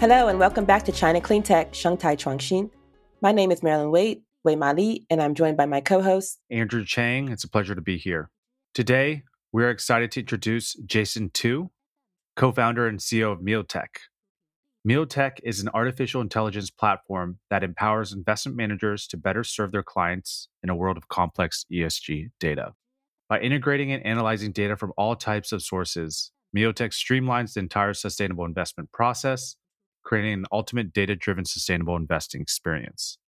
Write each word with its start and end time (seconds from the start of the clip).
Hello, 0.00 0.28
and 0.28 0.38
welcome 0.38 0.64
back 0.64 0.84
to 0.84 0.92
China 0.92 1.20
Clean 1.20 1.42
Tech, 1.42 1.74
Shanghai 1.74 2.14
Chuangxin. 2.14 2.70
My 3.20 3.32
name 3.32 3.50
is 3.50 3.64
Marilyn 3.64 3.90
Wade, 3.90 4.22
Wei 4.44 4.54
Ma 4.54 4.70
Li, 4.70 5.04
and 5.10 5.20
I'm 5.20 5.34
joined 5.34 5.56
by 5.56 5.66
my 5.66 5.80
co 5.80 6.00
host, 6.00 6.38
Andrew 6.52 6.84
Chang. 6.84 7.28
It's 7.30 7.42
a 7.42 7.50
pleasure 7.50 7.74
to 7.74 7.80
be 7.80 7.98
here. 7.98 8.30
Today, 8.74 9.24
we're 9.50 9.70
excited 9.70 10.12
to 10.12 10.20
introduce 10.20 10.74
Jason 10.86 11.30
Tu, 11.34 11.72
co 12.36 12.52
founder 12.52 12.86
and 12.86 13.00
CEO 13.00 13.32
of 13.32 13.40
MioTech. 13.40 13.88
MioTech 14.86 15.40
is 15.42 15.60
an 15.60 15.68
artificial 15.74 16.20
intelligence 16.20 16.70
platform 16.70 17.40
that 17.50 17.64
empowers 17.64 18.12
investment 18.12 18.56
managers 18.56 19.08
to 19.08 19.16
better 19.16 19.42
serve 19.42 19.72
their 19.72 19.82
clients 19.82 20.46
in 20.62 20.70
a 20.70 20.76
world 20.76 20.96
of 20.96 21.08
complex 21.08 21.64
ESG 21.72 22.30
data. 22.38 22.74
By 23.28 23.40
integrating 23.40 23.90
and 23.90 24.06
analyzing 24.06 24.52
data 24.52 24.76
from 24.76 24.92
all 24.96 25.16
types 25.16 25.50
of 25.50 25.60
sources, 25.60 26.30
MioTech 26.56 26.92
streamlines 26.92 27.54
the 27.54 27.60
entire 27.60 27.94
sustainable 27.94 28.44
investment 28.44 28.92
process 28.92 29.56
creating 30.04 30.32
an 30.32 30.44
ultimate 30.52 30.92
data 30.92 31.16
driven 31.16 31.44
sustainable 31.44 31.96
investing 31.96 32.40
experience. 32.40 33.18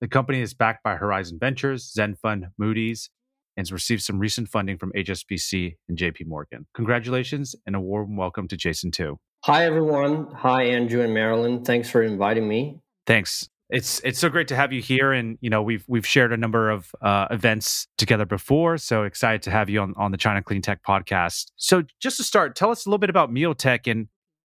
The 0.00 0.08
company 0.08 0.40
is 0.40 0.54
backed 0.54 0.82
by 0.82 0.96
Horizon 0.96 1.38
Ventures, 1.40 1.92
ZhenFund, 1.96 2.50
Moody's, 2.58 3.10
and 3.56 3.66
has 3.66 3.72
received 3.72 4.02
some 4.02 4.18
recent 4.18 4.48
funding 4.48 4.76
from 4.76 4.92
HSBC 4.92 5.76
and 5.88 5.96
JP 5.96 6.26
Morgan. 6.26 6.66
Congratulations 6.74 7.54
and 7.66 7.74
a 7.74 7.80
warm 7.80 8.16
welcome 8.16 8.48
to 8.48 8.56
Jason 8.56 8.90
Tu. 8.90 9.18
Hi 9.44 9.64
everyone. 9.64 10.26
Hi 10.34 10.64
Andrew 10.64 11.02
and 11.02 11.14
Marilyn. 11.14 11.64
Thanks 11.64 11.88
for 11.88 12.02
inviting 12.02 12.46
me. 12.48 12.80
Thanks. 13.06 13.48
It's 13.68 14.00
it's 14.04 14.18
so 14.18 14.28
great 14.28 14.48
to 14.48 14.56
have 14.56 14.72
you 14.72 14.80
here, 14.80 15.12
and 15.12 15.38
you 15.40 15.50
know 15.50 15.60
we've 15.60 15.84
we've 15.88 16.06
shared 16.06 16.32
a 16.32 16.36
number 16.36 16.70
of 16.70 16.94
uh, 17.02 17.26
events 17.30 17.88
together 17.98 18.24
before. 18.24 18.78
So 18.78 19.02
excited 19.02 19.42
to 19.42 19.50
have 19.50 19.68
you 19.68 19.80
on 19.80 19.94
on 19.96 20.12
the 20.12 20.16
China 20.16 20.42
Clean 20.42 20.62
Tech 20.62 20.82
podcast. 20.84 21.50
So 21.56 21.82
just 22.00 22.16
to 22.18 22.24
start, 22.24 22.54
tell 22.54 22.70
us 22.70 22.86
a 22.86 22.88
little 22.88 22.98
bit 22.98 23.10
about 23.10 23.30
MioTech 23.30 23.90
and 23.90 24.08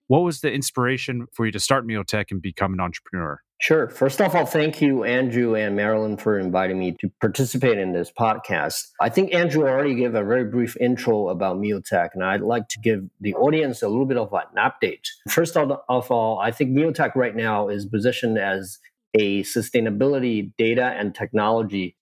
what 0.09 0.21
was 0.21 0.41
the 0.41 0.53
inspiration 0.53 1.27
for 1.33 1.47
you 1.47 1.53
to 1.53 1.61
start 1.61 1.87
MioTech 1.87 2.27
and 2.31 2.41
become 2.41 2.73
an 2.73 2.81
entrepreneur? 2.81 3.41
Sure. 3.59 3.89
First 3.89 4.21
off, 4.21 4.35
I'll 4.35 4.45
thank 4.45 4.83
you, 4.83 5.05
Andrew 5.05 5.55
and 5.55 5.75
Marilyn, 5.75 6.19
for 6.19 6.39
inviting 6.39 6.79
me 6.79 6.95
to 7.01 7.11
participate 7.21 7.79
in 7.79 7.93
this 7.93 8.13
podcast. 8.13 8.83
I 9.01 9.09
think 9.09 9.33
Andrew 9.33 9.63
already 9.63 9.95
gave 9.95 10.15
a 10.15 10.23
very 10.23 10.45
brief 10.45 10.77
intro 10.79 11.31
about 11.31 11.57
MioTech, 11.57 12.11
and 12.13 12.23
I'd 12.23 12.43
like 12.43 12.69
to 12.69 12.81
give 12.81 13.09
the 13.21 13.35
audience 13.35 13.81
a 13.81 13.89
little 13.89 14.05
bit 14.05 14.19
of 14.19 14.31
an 14.33 14.43
update. 14.59 15.07
First 15.31 15.57
of 15.57 15.71
all, 15.89 16.39
I 16.39 16.51
think 16.51 16.77
MioTech 16.77 17.15
right 17.15 17.35
now 17.35 17.69
is 17.69 17.87
positioned 17.87 18.37
as 18.39 18.79
a 19.15 19.43
sustainability 19.45 20.53
data 20.59 20.95
and 20.99 21.15
technology, 21.15 21.97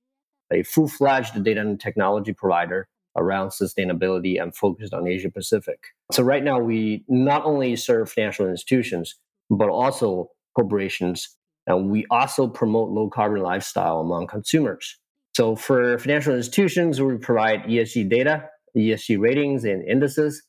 a 0.52 0.64
full 0.64 0.88
fledged 0.88 1.40
data 1.44 1.60
and 1.60 1.80
technology 1.80 2.32
provider 2.32 2.88
around 3.16 3.50
sustainability 3.50 4.40
and 4.40 4.54
focused 4.54 4.92
on 4.92 5.06
Asia 5.06 5.30
Pacific. 5.30 5.78
So 6.12 6.22
right 6.22 6.42
now 6.42 6.58
we 6.58 7.04
not 7.08 7.44
only 7.44 7.76
serve 7.76 8.10
financial 8.10 8.48
institutions, 8.48 9.16
but 9.50 9.68
also 9.68 10.30
corporations. 10.56 11.28
And 11.66 11.90
we 11.90 12.06
also 12.10 12.46
promote 12.46 12.90
low 12.90 13.08
carbon 13.08 13.42
lifestyle 13.42 14.00
among 14.00 14.26
consumers. 14.26 14.98
So 15.34 15.56
for 15.56 15.98
financial 15.98 16.34
institutions, 16.34 17.00
we 17.00 17.16
provide 17.16 17.64
ESG 17.64 18.08
data, 18.08 18.48
ESG 18.76 19.18
ratings 19.18 19.64
and 19.64 19.86
indices. 19.86 20.42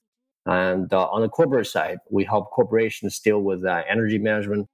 And 0.46 0.94
uh, 0.94 1.08
on 1.08 1.22
the 1.22 1.30
corporate 1.30 1.68
side, 1.68 1.98
we 2.12 2.24
help 2.24 2.52
corporations 2.52 3.20
deal 3.20 3.42
with 3.42 3.66
uh, 3.66 3.82
energy 3.90 4.20
management, 4.20 4.68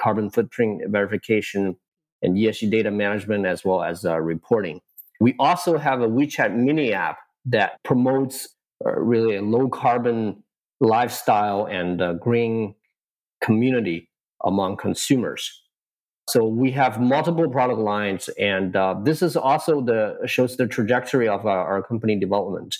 carbon 0.00 0.30
footprint 0.30 0.82
verification, 0.88 1.76
and 2.22 2.36
ESG 2.36 2.70
data 2.70 2.90
management, 2.90 3.44
as 3.44 3.64
well 3.64 3.82
as 3.82 4.06
uh, 4.06 4.18
reporting. 4.20 4.80
We 5.20 5.34
also 5.38 5.76
have 5.76 6.00
a 6.00 6.08
WeChat 6.08 6.54
mini 6.54 6.94
app 6.94 7.18
that 7.46 7.82
promotes 7.84 8.48
uh, 8.84 8.92
really 8.92 9.36
a 9.36 9.42
low 9.42 9.68
carbon 9.68 10.42
lifestyle 10.80 11.66
and 11.66 12.02
uh, 12.02 12.14
green 12.14 12.74
community 13.42 14.08
among 14.44 14.76
consumers. 14.76 15.62
So 16.28 16.46
we 16.46 16.70
have 16.72 17.00
multiple 17.00 17.48
product 17.50 17.80
lines, 17.80 18.28
and 18.38 18.76
uh, 18.76 18.94
this 19.02 19.22
is 19.22 19.36
also 19.36 19.80
the 19.80 20.18
shows 20.26 20.56
the 20.56 20.66
trajectory 20.66 21.28
of 21.28 21.46
our, 21.46 21.66
our, 21.66 21.82
company 21.82 22.18
development. 22.18 22.76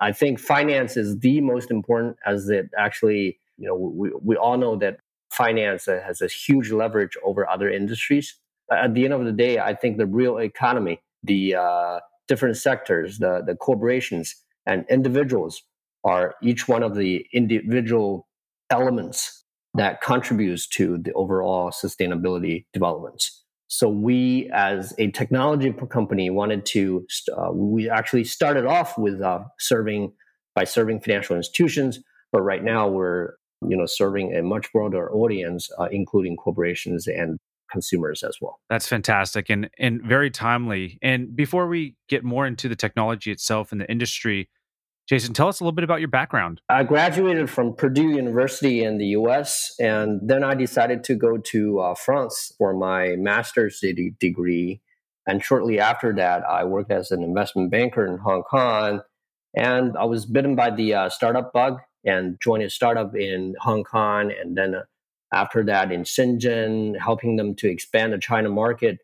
I 0.00 0.12
think 0.12 0.40
finance 0.40 0.96
is 0.96 1.18
the 1.18 1.40
most 1.42 1.70
important, 1.70 2.16
as 2.24 2.48
it 2.48 2.70
actually, 2.78 3.38
you 3.58 3.68
know, 3.68 3.74
we, 3.74 4.10
we 4.22 4.36
all 4.36 4.56
know 4.56 4.76
that 4.76 4.98
finance 5.30 5.86
has 5.86 6.22
a 6.22 6.26
huge 6.26 6.70
leverage 6.70 7.16
over 7.22 7.48
other 7.48 7.70
industries. 7.70 8.34
At 8.72 8.94
the 8.94 9.04
end 9.04 9.12
of 9.12 9.24
the 9.24 9.32
day, 9.32 9.58
I 9.58 9.74
think 9.74 9.98
the 9.98 10.06
real 10.06 10.38
economy 10.38 11.00
the 11.22 11.54
uh, 11.54 12.00
different 12.28 12.56
sectors, 12.56 13.18
the, 13.18 13.42
the 13.44 13.56
corporations 13.56 14.34
and 14.66 14.84
individuals 14.88 15.62
are 16.04 16.34
each 16.42 16.68
one 16.68 16.82
of 16.82 16.94
the 16.94 17.26
individual 17.32 18.28
elements 18.70 19.44
that 19.74 20.00
contributes 20.00 20.66
to 20.66 20.98
the 20.98 21.12
overall 21.14 21.70
sustainability 21.70 22.66
developments. 22.72 23.44
So 23.68 23.88
we, 23.88 24.50
as 24.52 24.94
a 24.98 25.10
technology 25.10 25.72
company, 25.90 26.30
wanted 26.30 26.64
to. 26.66 27.06
Uh, 27.36 27.52
we 27.52 27.88
actually 27.90 28.24
started 28.24 28.64
off 28.64 28.96
with 28.96 29.20
uh, 29.20 29.40
serving 29.58 30.12
by 30.54 30.64
serving 30.64 31.00
financial 31.00 31.36
institutions, 31.36 32.00
but 32.32 32.40
right 32.40 32.64
now 32.64 32.88
we're 32.88 33.34
you 33.66 33.76
know 33.76 33.84
serving 33.84 34.34
a 34.34 34.42
much 34.42 34.72
broader 34.72 35.12
audience, 35.12 35.70
uh, 35.78 35.88
including 35.90 36.36
corporations 36.36 37.06
and 37.06 37.38
consumers 37.70 38.22
as 38.22 38.38
well. 38.40 38.60
That's 38.70 38.88
fantastic 38.88 39.50
and 39.50 39.70
and 39.78 40.02
very 40.02 40.30
timely. 40.30 40.98
And 41.02 41.34
before 41.34 41.66
we 41.66 41.96
get 42.08 42.24
more 42.24 42.46
into 42.46 42.68
the 42.68 42.76
technology 42.76 43.30
itself 43.30 43.72
and 43.72 43.80
the 43.80 43.90
industry, 43.90 44.48
Jason, 45.08 45.32
tell 45.32 45.48
us 45.48 45.60
a 45.60 45.64
little 45.64 45.74
bit 45.74 45.84
about 45.84 46.00
your 46.00 46.08
background. 46.08 46.60
I 46.68 46.84
graduated 46.84 47.48
from 47.48 47.74
Purdue 47.74 48.10
University 48.10 48.84
in 48.84 48.98
the 48.98 49.06
US, 49.06 49.74
and 49.80 50.20
then 50.22 50.44
I 50.44 50.54
decided 50.54 51.02
to 51.04 51.14
go 51.14 51.38
to 51.38 51.80
uh, 51.80 51.94
France 51.94 52.52
for 52.58 52.74
my 52.74 53.16
master's 53.16 53.82
degree. 54.20 54.82
And 55.26 55.42
shortly 55.42 55.80
after 55.80 56.14
that, 56.14 56.42
I 56.44 56.64
worked 56.64 56.90
as 56.90 57.10
an 57.10 57.22
investment 57.22 57.70
banker 57.70 58.06
in 58.06 58.18
Hong 58.18 58.42
Kong. 58.42 59.00
And 59.56 59.96
I 59.96 60.04
was 60.04 60.26
bitten 60.26 60.54
by 60.54 60.70
the 60.70 60.94
uh, 60.94 61.08
startup 61.08 61.54
bug 61.54 61.80
and 62.04 62.38
joined 62.42 62.62
a 62.62 62.70
startup 62.70 63.16
in 63.16 63.54
Hong 63.60 63.84
Kong 63.84 64.30
and 64.30 64.56
then 64.56 64.74
uh, 64.74 64.82
after 65.32 65.64
that 65.64 65.92
in 65.92 66.02
Shenzhen, 66.02 66.98
helping 66.98 67.36
them 67.36 67.54
to 67.56 67.68
expand 67.68 68.12
the 68.12 68.18
China 68.18 68.48
market. 68.48 68.98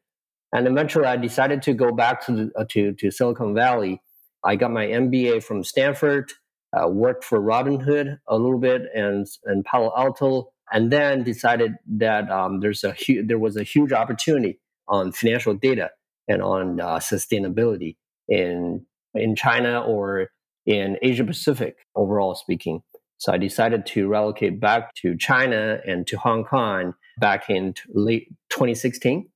And 0.52 0.66
eventually 0.66 1.06
I 1.06 1.16
decided 1.16 1.62
to 1.62 1.74
go 1.74 1.92
back 1.92 2.24
to, 2.26 2.32
the, 2.32 2.50
uh, 2.56 2.64
to, 2.70 2.92
to 2.94 3.10
Silicon 3.10 3.54
Valley. 3.54 4.00
I 4.44 4.56
got 4.56 4.70
my 4.70 4.86
MBA 4.86 5.42
from 5.42 5.64
Stanford, 5.64 6.32
uh, 6.72 6.88
worked 6.88 7.24
for 7.24 7.40
Robinhood 7.40 8.18
a 8.28 8.36
little 8.36 8.58
bit 8.58 8.82
and, 8.94 9.26
and 9.44 9.64
Palo 9.64 9.92
Alto, 9.96 10.52
and 10.72 10.90
then 10.90 11.22
decided 11.22 11.74
that 11.98 12.30
um, 12.30 12.60
there's 12.60 12.84
a 12.84 12.92
hu- 12.92 13.24
there 13.26 13.38
was 13.38 13.56
a 13.56 13.62
huge 13.62 13.92
opportunity 13.92 14.60
on 14.88 15.12
financial 15.12 15.54
data 15.54 15.90
and 16.28 16.42
on 16.42 16.80
uh, 16.80 16.98
sustainability 16.98 17.96
in 18.28 18.86
in 19.14 19.36
China 19.36 19.80
or 19.82 20.30
in 20.66 20.96
Asia 21.02 21.24
Pacific 21.24 21.76
overall 21.94 22.34
speaking. 22.34 22.82
So 23.24 23.32
I 23.32 23.38
decided 23.38 23.86
to 23.86 24.06
relocate 24.06 24.60
back 24.60 24.94
to 24.96 25.16
China 25.16 25.80
and 25.86 26.06
to 26.08 26.18
Hong 26.18 26.44
Kong 26.44 26.92
back 27.18 27.48
in 27.48 27.72
late 27.88 28.28
2016. 28.50 29.26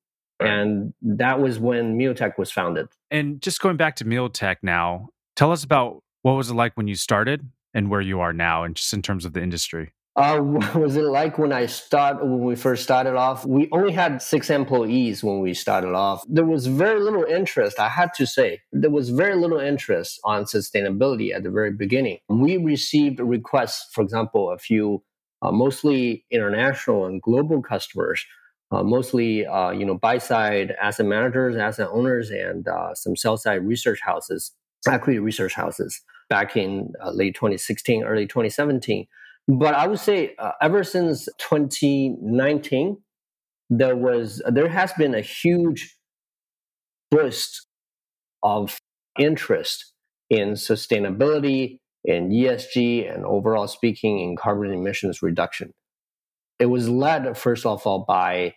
And 0.41 0.93
that 1.01 1.41
was 1.41 1.59
when 1.59 1.97
MioTech 1.97 2.37
was 2.37 2.53
founded. 2.53 2.89
And 3.11 3.41
just 3.41 3.63
going 3.63 3.79
back 3.79 3.97
to 3.97 4.05
MioTech 4.05 4.57
now, 4.63 5.09
tell 5.37 5.53
us 5.53 5.65
about 5.65 6.03
what 6.21 6.33
was 6.33 6.51
it 6.51 6.55
like 6.55 6.75
when 6.75 6.87
you 6.87 6.97
started 6.97 7.49
and 7.73 7.89
where 7.89 8.03
you 8.03 8.21
are 8.21 8.35
now, 8.35 8.63
and 8.63 8.77
just 8.77 8.93
in 8.93 9.01
terms 9.01 9.25
of 9.25 9.33
the 9.33 9.43
industry. 9.43 9.95
Uh, 10.19 10.41
what 10.41 10.75
was 10.75 10.97
it 10.97 11.05
like 11.05 11.39
when 11.39 11.53
I 11.53 11.67
start 11.67 12.21
when 12.21 12.41
we 12.41 12.57
first 12.57 12.83
started 12.83 13.15
off? 13.15 13.47
We 13.47 13.69
only 13.71 13.93
had 13.93 14.21
six 14.21 14.51
employees 14.51 15.23
when 15.23 15.39
we 15.39 15.55
started 15.55 15.95
off. 15.95 16.25
There 16.29 16.45
was 16.45 16.67
very 16.67 17.01
little 17.01 17.23
interest. 17.23 17.79
I 17.79 17.89
had 17.89 18.13
to 18.15 18.27
say 18.27 18.61
there 18.73 18.91
was 18.91 19.11
very 19.11 19.37
little 19.37 19.61
interest 19.61 20.19
on 20.25 20.45
sustainability 20.45 21.33
at 21.33 21.45
the 21.45 21.51
very 21.51 21.71
beginning. 21.71 22.19
We 22.29 22.57
received 22.57 23.21
requests, 23.21 23.93
for 23.93 24.03
example, 24.03 24.51
a 24.51 24.59
few 24.59 25.05
uh, 25.41 25.53
mostly 25.53 26.25
international 26.33 27.07
and 27.07 27.23
global 27.23 27.63
customers, 27.63 28.27
uh, 28.73 28.83
mostly 28.83 29.47
uh, 29.47 29.71
you 29.71 29.87
know 29.87 29.97
buy 29.97 30.19
side 30.19 30.75
asset 30.83 31.07
managers, 31.07 31.55
asset 31.55 31.91
owners, 31.93 32.31
and 32.31 32.67
uh, 32.67 32.93
some 32.93 33.15
sell 33.15 33.37
side 33.37 33.65
research 33.65 34.01
houses, 34.03 34.51
equity 34.89 35.21
research 35.21 35.55
houses 35.55 36.03
back 36.29 36.57
in 36.57 36.93
uh, 37.01 37.13
late 37.13 37.37
2016, 37.37 38.03
early 38.03 38.27
2017 38.27 39.07
but 39.49 39.75
I 39.75 39.87
would 39.87 39.99
say 39.99 40.35
uh, 40.39 40.53
ever 40.61 40.85
since 40.85 41.27
2019, 41.39 42.99
there 43.71 43.97
was 43.97 44.43
there 44.47 44.69
has 44.69 44.93
been 44.93 45.15
a 45.15 45.23
huge 45.23 45.97
burst 47.11 47.67
of 48.43 48.79
interest 49.19 49.95
in 50.29 50.51
sustainability, 50.51 51.79
in 52.05 52.29
ESG, 52.29 53.13
and 53.13 53.25
overall 53.25 53.67
speaking, 53.67 54.21
in 54.21 54.37
carbon 54.37 54.71
emissions 54.71 55.23
reduction. 55.23 55.73
It 56.59 56.67
was 56.67 56.89
led, 56.89 57.37
first 57.39 57.65
of 57.65 57.87
all, 57.87 58.05
by 58.07 58.55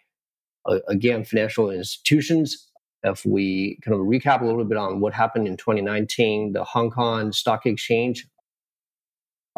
uh, 0.66 0.80
again 0.90 1.24
financial 1.24 1.70
institutions. 1.70 2.68
If 3.04 3.26
we 3.26 3.80
kind 3.84 3.96
of 3.96 4.02
recap 4.02 4.42
a 4.42 4.46
little 4.46 4.66
bit 4.66 4.78
on 4.78 5.00
what 5.00 5.14
happened 5.14 5.48
in 5.48 5.56
2019, 5.56 6.52
the 6.52 6.66
Hong 6.66 6.92
Kong 6.92 7.32
Stock 7.32 7.66
Exchange 7.66 8.28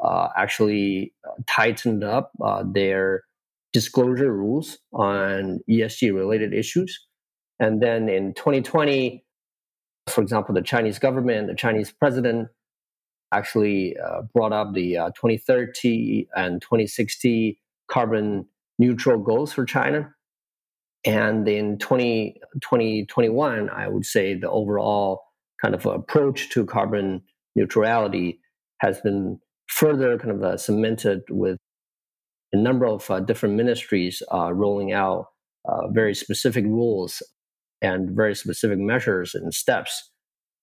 uh, 0.04 0.30
actually 0.38 1.14
uh, 1.26 1.32
tightened 1.48 2.04
up 2.04 2.32
uh, 2.44 2.64
their 2.66 3.24
disclosure 3.72 4.32
rules 4.32 4.78
on 4.92 5.60
ESG 5.70 6.14
related 6.14 6.54
issues. 6.54 7.08
And 7.60 7.82
then 7.82 8.10
in 8.10 8.34
2020, 8.34 9.24
for 10.08 10.22
example, 10.22 10.54
the 10.54 10.62
Chinese 10.62 11.00
government, 11.00 11.48
the 11.48 11.56
Chinese 11.56 11.92
president 11.92 12.50
actually 13.32 13.96
uh, 13.98 14.22
brought 14.34 14.54
up 14.54 14.74
the 14.74 14.98
uh, 14.98 15.08
2030 15.10 16.28
and 16.36 16.62
2060 16.62 17.60
carbon 17.90 18.46
neutral 18.78 19.18
goals 19.18 19.54
for 19.54 19.66
China. 19.66 20.14
And 21.06 21.48
in 21.48 21.80
20, 21.80 22.40
2021, 22.62 23.70
I 23.70 23.88
would 23.88 24.06
say 24.06 24.36
the 24.36 24.50
overall 24.50 25.22
kind 25.62 25.74
of 25.74 25.86
approach 25.86 26.50
to 26.52 26.66
carbon 26.66 27.22
neutrality 27.56 28.40
has 28.80 29.00
been 29.02 29.40
further 29.68 30.18
kind 30.18 30.32
of 30.32 30.44
uh, 30.44 30.58
cemented 30.58 31.22
with 31.30 31.58
a 32.52 32.58
number 32.58 32.86
of 32.86 33.10
uh, 33.10 33.20
different 33.20 33.56
ministries 33.56 34.22
uh, 34.34 34.54
rolling 34.54 34.94
out 34.94 35.28
uh, 35.66 35.88
very 35.90 36.14
specific 36.14 36.66
rules 36.66 37.24
and 37.82 38.12
very 38.12 38.36
specific 38.36 38.80
measures 38.80 39.36
and 39.36 39.54
steps 39.54 40.12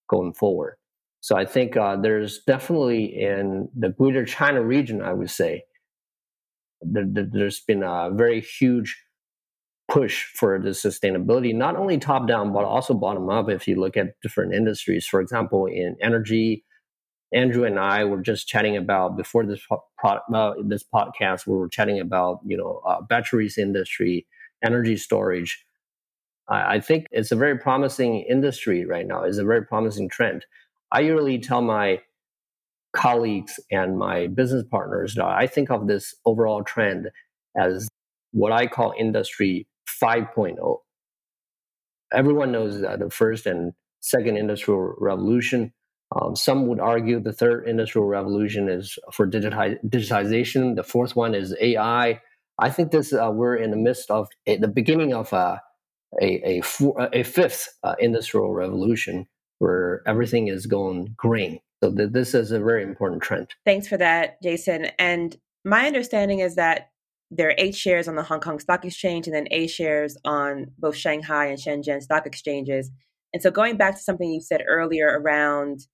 going 0.09 0.33
forward. 0.33 0.77
So 1.21 1.37
I 1.37 1.45
think 1.45 1.77
uh, 1.77 1.97
there's 1.97 2.41
definitely 2.47 3.05
in 3.05 3.69
the 3.77 3.91
Greater 3.91 4.25
China 4.25 4.63
region, 4.63 5.03
I 5.03 5.13
would 5.13 5.31
say, 5.31 5.65
there, 6.81 7.05
has 7.35 7.61
been 7.61 7.83
a 7.83 8.11
very 8.13 8.41
huge 8.41 8.97
push 9.91 10.25
for 10.35 10.59
the 10.59 10.71
sustainability, 10.71 11.55
not 11.55 11.77
only 11.77 11.99
top 11.99 12.27
down, 12.27 12.53
but 12.53 12.65
also 12.65 12.95
bottom 12.95 13.29
up. 13.29 13.51
If 13.51 13.69
you 13.69 13.79
look 13.79 13.97
at 13.97 14.15
different 14.23 14.55
industries, 14.55 15.07
for 15.07 15.21
example, 15.21 15.67
in 15.67 15.97
energy, 16.01 16.65
Andrew 17.33 17.65
and 17.65 17.79
I 17.79 18.05
were 18.05 18.21
just 18.21 18.49
chatting 18.49 18.77
about 18.77 19.17
before 19.17 19.47
this 19.47 19.61
pro- 19.99 20.21
uh, 20.35 20.55
this 20.65 20.85
podcast. 20.85 21.47
We 21.47 21.57
were 21.57 21.69
chatting 21.69 22.01
about 22.01 22.41
you 22.45 22.57
know 22.57 22.83
uh, 22.87 23.01
batteries 23.03 23.57
industry, 23.59 24.27
energy 24.65 24.97
storage. 24.97 25.65
I, 26.49 26.77
I 26.77 26.81
think 26.81 27.07
it's 27.13 27.33
a 27.33 27.37
very 27.37 27.59
promising 27.59 28.23
industry 28.29 28.85
right 28.85 29.07
now. 29.07 29.23
It's 29.23 29.39
a 29.39 29.45
very 29.45 29.65
promising 29.65 30.09
trend. 30.09 30.45
I 30.93 31.01
usually 31.01 31.39
tell 31.39 31.63
my 31.63 32.01
colleagues 32.93 33.61
and 33.71 33.97
my 33.97 34.27
business 34.27 34.65
partners 34.69 35.15
that 35.15 35.27
I 35.27 35.47
think 35.47 35.71
of 35.71 35.87
this 35.87 36.15
overall 36.27 36.65
trend 36.65 37.11
as 37.57 37.89
what 38.33 38.53
I 38.53 38.67
call 38.67 38.93
industry 38.99 39.69
5.0. 40.03 40.79
Everyone 42.13 42.51
knows 42.51 42.81
that 42.81 42.99
the 42.99 43.11
first 43.11 43.47
and 43.47 43.73
second 44.01 44.37
industrial 44.37 44.95
revolution 44.99 45.73
um, 46.17 46.35
some 46.35 46.67
would 46.67 46.81
argue 46.81 47.21
the 47.21 47.33
third 47.33 47.69
industrial 47.69 48.07
revolution 48.07 48.69
is 48.69 48.99
for 49.13 49.29
digitization. 49.29 50.75
The 50.77 50.83
fourth 50.83 51.15
one 51.15 51.35
is 51.35 51.55
AI. 51.61 52.21
I 52.59 52.71
think 52.71 52.91
this 52.91 53.13
uh, 53.13 53.31
we're 53.33 53.57
in 53.57 53.71
the 53.71 53.77
midst 53.77 54.11
of 54.11 54.29
a, 54.47 54.57
the 54.57 54.69
beginning 54.69 55.15
of 55.15 55.33
uh, 55.33 55.59
a 56.21 56.59
a, 56.59 56.61
four, 56.63 57.09
a 57.13 57.23
fifth 57.23 57.69
uh, 57.85 57.95
industrial 58.01 58.53
revolution 58.53 59.27
where 59.59 60.03
everything 60.07 60.49
is 60.49 60.67
going 60.67 61.15
green. 61.17 61.61
So 61.83 61.95
th- 61.95 62.11
this 62.13 62.35
is 62.35 62.51
a 62.51 62.59
very 62.59 62.83
important 62.83 63.23
trend. 63.23 63.49
Thanks 63.65 63.87
for 63.87 63.97
that, 63.99 64.43
Jason. 64.43 64.87
And 64.99 65.37
my 65.65 65.87
understanding 65.87 66.41
is 66.41 66.57
that 66.57 66.91
there 67.31 67.49
are 67.49 67.55
eight 67.59 67.77
shares 67.77 68.09
on 68.09 68.17
the 68.17 68.23
Hong 68.25 68.41
Kong 68.41 68.59
Stock 68.59 68.85
Exchange 68.85 69.29
and 69.29 69.37
then 69.37 69.47
A 69.53 69.69
shares 69.69 70.17
on 70.25 70.73
both 70.79 70.97
Shanghai 70.97 71.47
and 71.47 71.59
Shenzhen 71.59 72.03
stock 72.03 72.27
exchanges. 72.27 72.91
And 73.33 73.41
so 73.41 73.51
going 73.53 73.77
back 73.77 73.95
to 73.95 74.03
something 74.03 74.29
you 74.29 74.41
said 74.41 74.65
earlier 74.67 75.07
around 75.07 75.87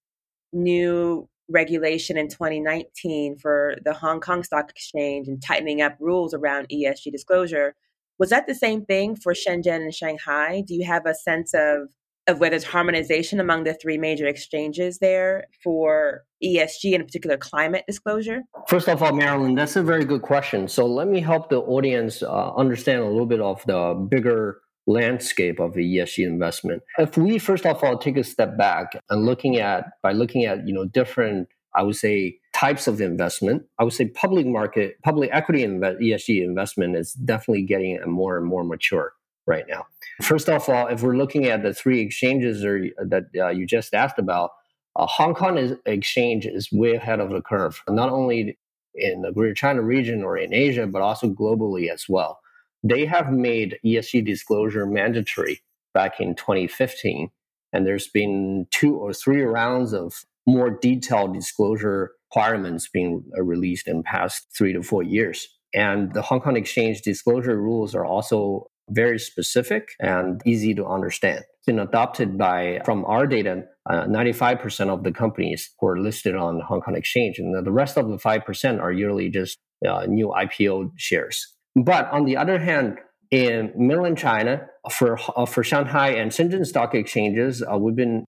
new 0.53 1.29
regulation 1.49 2.17
in 2.17 2.29
2019 2.29 3.39
for 3.39 3.77
the 3.85 3.93
Hong 3.93 4.21
Kong 4.21 4.43
Stock 4.43 4.71
Exchange 4.71 5.29
and 5.29 5.43
tightening 5.43 5.81
up 5.81 5.97
rules 6.01 6.35
around 6.35 6.69
ESG 6.69 7.13
disclosure. 7.13 7.75
Was 8.19 8.31
that 8.31 8.47
the 8.47 8.55
same 8.55 8.85
thing 8.85 9.15
for 9.15 9.35
Shenzhen 9.35 9.83
and 9.83 9.95
Shanghai? 9.95 10.63
Do 10.67 10.75
you 10.75 10.85
have 10.87 11.07
a 11.07 11.15
sense 11.15 11.55
of 11.55 11.89
of 12.27 12.41
whether 12.41 12.51
there's 12.51 12.65
harmonization 12.65 13.39
among 13.39 13.65
the 13.65 13.75
three 13.75 13.99
major 13.99 14.27
exchanges 14.27 14.99
there 14.99 15.47
for 15.63 16.25
ESG 16.43 16.87
and 16.87 17.03
in 17.03 17.05
particular 17.05 17.37
climate 17.37 17.85
disclosure? 17.87 18.43
First 18.67 18.89
of 18.89 19.03
all, 19.03 19.13
Marilyn, 19.13 19.55
that's 19.55 19.77
a 19.77 19.83
very 19.83 20.05
good 20.05 20.23
question. 20.23 20.67
So 20.69 20.87
let 20.87 21.07
me 21.07 21.21
help 21.21 21.51
the 21.51 21.61
audience 21.61 22.23
uh, 22.23 22.53
understand 22.55 23.01
a 23.01 23.07
little 23.07 23.27
bit 23.27 23.41
of 23.41 23.65
the 23.67 23.95
bigger 24.11 24.61
landscape 24.87 25.59
of 25.59 25.75
the 25.75 25.97
ESG 25.97 26.25
investment. 26.27 26.83
If 26.99 27.17
we 27.17 27.39
first 27.39 27.67
of 27.67 27.83
all 27.83 27.99
take 27.99 28.17
a 28.17 28.25
step 28.25 28.57
back 28.57 29.01
and 29.11 29.27
looking 29.27 29.57
at 29.57 29.87
by 30.03 30.13
looking 30.13 30.45
at 30.45 30.67
you 30.67 30.73
know 30.73 30.85
different 30.85 31.49
I 31.75 31.83
would 31.83 31.97
say 31.97 32.39
types 32.55 32.87
of 32.87 33.01
investment, 33.01 33.65
I 33.79 33.85
would 33.85 33.93
say 33.93 34.09
public 34.09 34.47
market 34.47 34.97
public 35.03 35.31
equity 35.33 35.63
inve- 35.63 36.01
ESG 36.01 36.43
investment 36.43 36.97
is 36.97 37.13
definitely 37.13 37.65
getting 37.65 38.01
more 38.07 38.39
and 38.39 38.47
more 38.47 38.65
mature 38.65 39.13
right 39.47 39.65
now. 39.69 39.87
First 40.23 40.49
of 40.49 40.69
all, 40.69 40.87
if 40.87 41.03
we're 41.03 41.17
looking 41.17 41.47
at 41.47 41.63
the 41.63 41.75
three 41.75 42.01
exchanges 42.01 42.65
or, 42.65 42.87
that 42.99 43.25
uh, 43.37 43.49
you 43.49 43.67
just 43.67 43.95
asked 43.95 44.19
about, 44.19 44.51
uh, 44.97 45.07
Hong 45.07 45.35
Kong 45.35 45.59
is, 45.59 45.75
exchange 45.85 46.47
is 46.47 46.73
way 46.73 46.95
ahead 46.95 47.21
of 47.21 47.31
the 47.31 47.43
curve, 47.43 47.83
not 47.89 48.09
only 48.09 48.59
in 48.95 49.21
the 49.21 49.31
Greater 49.31 49.53
China 49.53 49.83
region 49.83 50.25
or 50.25 50.39
in 50.39 50.55
Asia, 50.55 50.87
but 50.87 51.03
also 51.03 51.29
globally 51.29 51.91
as 51.91 52.09
well 52.09 52.41
they 52.89 53.07
have 53.07 53.31
made 53.31 53.79
ESG 53.85 54.25
disclosure 54.25 54.87
mandatory 54.87 55.61
back 55.95 56.21
in 56.21 56.35
2015. 56.35 57.31
And 57.73 57.87
there's 57.87 58.09
been 58.09 58.67
two 58.71 58.97
or 58.97 59.13
three 59.13 59.43
rounds 59.43 59.93
of 59.93 60.25
more 60.47 60.71
detailed 60.71 61.35
disclosure 61.35 62.13
requirements 62.31 62.89
being 62.89 63.25
uh, 63.37 63.43
released 63.43 63.89
in 63.89 64.03
past 64.03 64.47
three 64.57 64.73
to 64.73 64.83
four 64.83 65.03
years. 65.03 65.49
And 65.75 66.13
the 66.13 66.23
Hong 66.23 66.41
Kong 66.41 66.57
Exchange 66.57 67.03
disclosure 67.03 67.61
rules 67.61 67.95
are 67.95 68.05
also 68.05 68.67
very 68.91 69.19
specific 69.19 69.89
and 70.01 70.41
easy 70.45 70.75
to 70.75 70.87
understand. 70.87 71.39
It's 71.39 71.67
been 71.67 71.81
adopted 71.81 72.39
by, 72.39 72.81
from 72.85 73.05
our 73.07 73.27
data, 73.27 73.65
uh, 73.91 74.05
95% 74.05 74.89
of 74.91 75.03
the 75.03 75.13
companies 75.13 75.71
who 75.81 75.89
are 75.89 75.99
listed 75.99 76.37
on 76.37 76.61
Hong 76.61 76.81
Kong 76.81 76.97
Exchange. 76.97 77.39
And 77.39 77.67
the 77.67 77.73
rest 77.73 77.97
of 77.97 78.09
the 78.09 78.17
5% 78.17 78.81
are 78.81 78.93
usually 78.93 79.29
just 79.29 79.59
uh, 79.87 80.07
new 80.07 80.29
IPO 80.29 80.93
shares. 80.97 81.56
But 81.77 82.11
on 82.11 82.25
the 82.25 82.39
other 82.39 82.59
hand, 82.59 82.99
in 83.31 83.73
mainland 83.77 84.17
China, 84.17 84.67
for 84.91 85.19
uh, 85.37 85.45
for 85.45 85.63
Shanghai 85.63 86.11
and 86.11 86.31
Shenzhen 86.31 86.65
stock 86.65 86.95
exchanges, 86.95 87.63
uh, 87.63 87.77
we've 87.77 87.95
been 87.95 88.25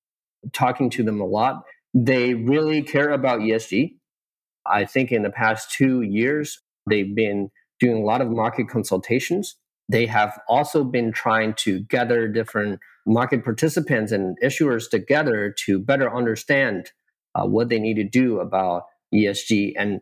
talking 0.52 0.90
to 0.90 1.02
them 1.02 1.20
a 1.20 1.24
lot. 1.24 1.62
They 1.94 2.34
really 2.34 2.82
care 2.82 3.10
about 3.10 3.40
ESG. 3.40 3.94
I 4.66 4.84
think 4.84 5.10
in 5.10 5.22
the 5.22 5.30
past 5.30 5.70
two 5.70 6.02
years, 6.02 6.60
they've 6.88 7.14
been 7.14 7.50
doing 7.80 8.02
a 8.02 8.04
lot 8.04 8.20
of 8.20 8.28
market 8.28 8.68
consultations. 8.68 9.56
They 9.88 10.04
have 10.06 10.38
also 10.48 10.84
been 10.84 11.12
trying 11.12 11.54
to 11.60 11.80
gather 11.80 12.28
different 12.28 12.80
market 13.06 13.44
participants 13.44 14.12
and 14.12 14.36
issuers 14.44 14.90
together 14.90 15.54
to 15.64 15.78
better 15.78 16.14
understand 16.14 16.90
uh, 17.34 17.46
what 17.46 17.70
they 17.70 17.78
need 17.78 17.94
to 17.94 18.04
do 18.04 18.40
about 18.40 18.82
ESG, 19.14 19.72
and 19.78 20.00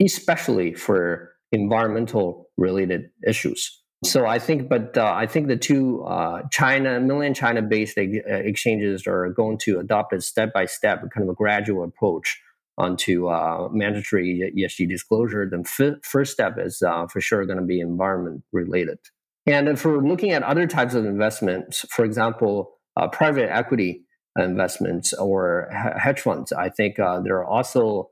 especially 0.00 0.74
for 0.74 1.32
environmental 1.52 2.50
related 2.56 3.10
issues. 3.26 3.82
So 4.04 4.26
I 4.26 4.40
think, 4.40 4.68
but 4.68 4.98
uh, 4.98 5.12
I 5.14 5.26
think 5.26 5.46
the 5.46 5.56
two 5.56 6.02
uh, 6.02 6.42
China, 6.50 6.98
mainland 6.98 7.36
China 7.36 7.62
based 7.62 7.96
uh, 7.96 8.02
exchanges 8.02 9.06
are 9.06 9.28
going 9.30 9.58
to 9.58 9.78
adopt 9.78 10.12
a 10.12 10.20
step 10.20 10.52
by 10.52 10.66
step, 10.66 11.02
kind 11.14 11.28
of 11.28 11.28
a 11.28 11.34
gradual 11.34 11.84
approach 11.84 12.40
onto 12.78 13.28
uh, 13.28 13.68
mandatory 13.70 14.52
ESG 14.56 14.88
disclosure. 14.88 15.48
The 15.48 15.60
f- 15.60 16.02
first 16.02 16.32
step 16.32 16.56
is 16.58 16.82
uh, 16.82 17.06
for 17.06 17.20
sure 17.20 17.46
going 17.46 17.60
to 17.60 17.64
be 17.64 17.80
environment 17.80 18.42
related. 18.50 18.98
And 19.46 19.68
if 19.68 19.84
we're 19.84 20.04
looking 20.04 20.30
at 20.30 20.42
other 20.42 20.66
types 20.66 20.94
of 20.94 21.04
investments, 21.04 21.84
for 21.90 22.04
example, 22.04 22.78
uh, 22.96 23.06
private 23.08 23.54
equity 23.54 24.04
investments 24.36 25.12
or 25.12 25.68
hedge 25.70 26.20
funds, 26.20 26.52
I 26.52 26.70
think 26.70 26.96
there 26.96 27.36
are 27.36 27.44
also 27.44 28.10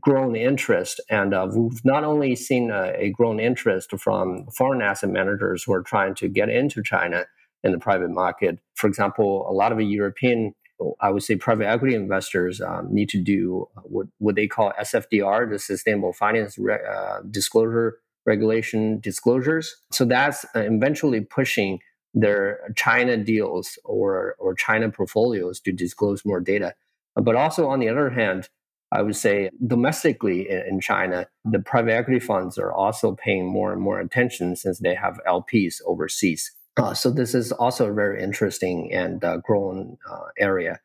grown 0.00 0.36
interest. 0.36 1.00
And 1.08 1.34
uh, 1.34 1.48
we've 1.52 1.84
not 1.84 2.04
only 2.04 2.36
seen 2.36 2.70
a, 2.70 2.92
a 2.96 3.10
grown 3.10 3.40
interest 3.40 3.90
from 3.98 4.46
foreign 4.46 4.82
asset 4.82 5.10
managers 5.10 5.64
who 5.64 5.72
are 5.72 5.82
trying 5.82 6.14
to 6.16 6.28
get 6.28 6.48
into 6.48 6.82
China 6.82 7.26
in 7.62 7.72
the 7.72 7.78
private 7.78 8.10
market. 8.10 8.58
For 8.74 8.86
example, 8.86 9.46
a 9.48 9.52
lot 9.52 9.72
of 9.72 9.80
European, 9.80 10.54
I 11.00 11.10
would 11.10 11.22
say, 11.22 11.36
private 11.36 11.66
equity 11.66 11.94
investors 11.94 12.60
um, 12.60 12.92
need 12.92 13.08
to 13.10 13.18
do 13.18 13.68
what, 13.82 14.06
what 14.18 14.34
they 14.34 14.46
call 14.46 14.72
SFDR, 14.80 15.50
the 15.50 15.58
Sustainable 15.58 16.12
Finance 16.12 16.58
Re- 16.58 16.78
uh, 16.88 17.20
Disclosure 17.30 17.98
Regulation 18.26 19.00
disclosures. 19.00 19.76
So 19.92 20.04
that's 20.04 20.44
uh, 20.54 20.60
eventually 20.60 21.22
pushing 21.22 21.80
their 22.12 22.60
China 22.76 23.16
deals 23.16 23.78
or, 23.84 24.36
or 24.38 24.54
China 24.54 24.90
portfolios 24.90 25.58
to 25.60 25.72
disclose 25.72 26.24
more 26.24 26.40
data. 26.40 26.74
But 27.16 27.34
also, 27.34 27.68
on 27.68 27.80
the 27.80 27.88
other 27.88 28.10
hand, 28.10 28.48
I 28.92 29.02
would 29.02 29.16
say 29.16 29.50
domestically 29.66 30.48
in 30.50 30.80
China, 30.80 31.26
the 31.44 31.60
private 31.60 31.92
equity 31.92 32.20
funds 32.20 32.58
are 32.58 32.72
also 32.72 33.14
paying 33.14 33.46
more 33.46 33.72
and 33.72 33.80
more 33.80 34.00
attention 34.00 34.56
since 34.56 34.80
they 34.80 34.94
have 34.94 35.20
LPs 35.26 35.80
overseas. 35.86 36.50
Uh, 36.76 36.94
so 36.94 37.10
this 37.10 37.34
is 37.34 37.52
also 37.52 37.90
a 37.90 37.92
very 37.92 38.22
interesting 38.22 38.92
and 38.92 39.22
uh, 39.22 39.36
growing 39.38 39.96
uh, 40.10 40.26
area. 40.38 40.80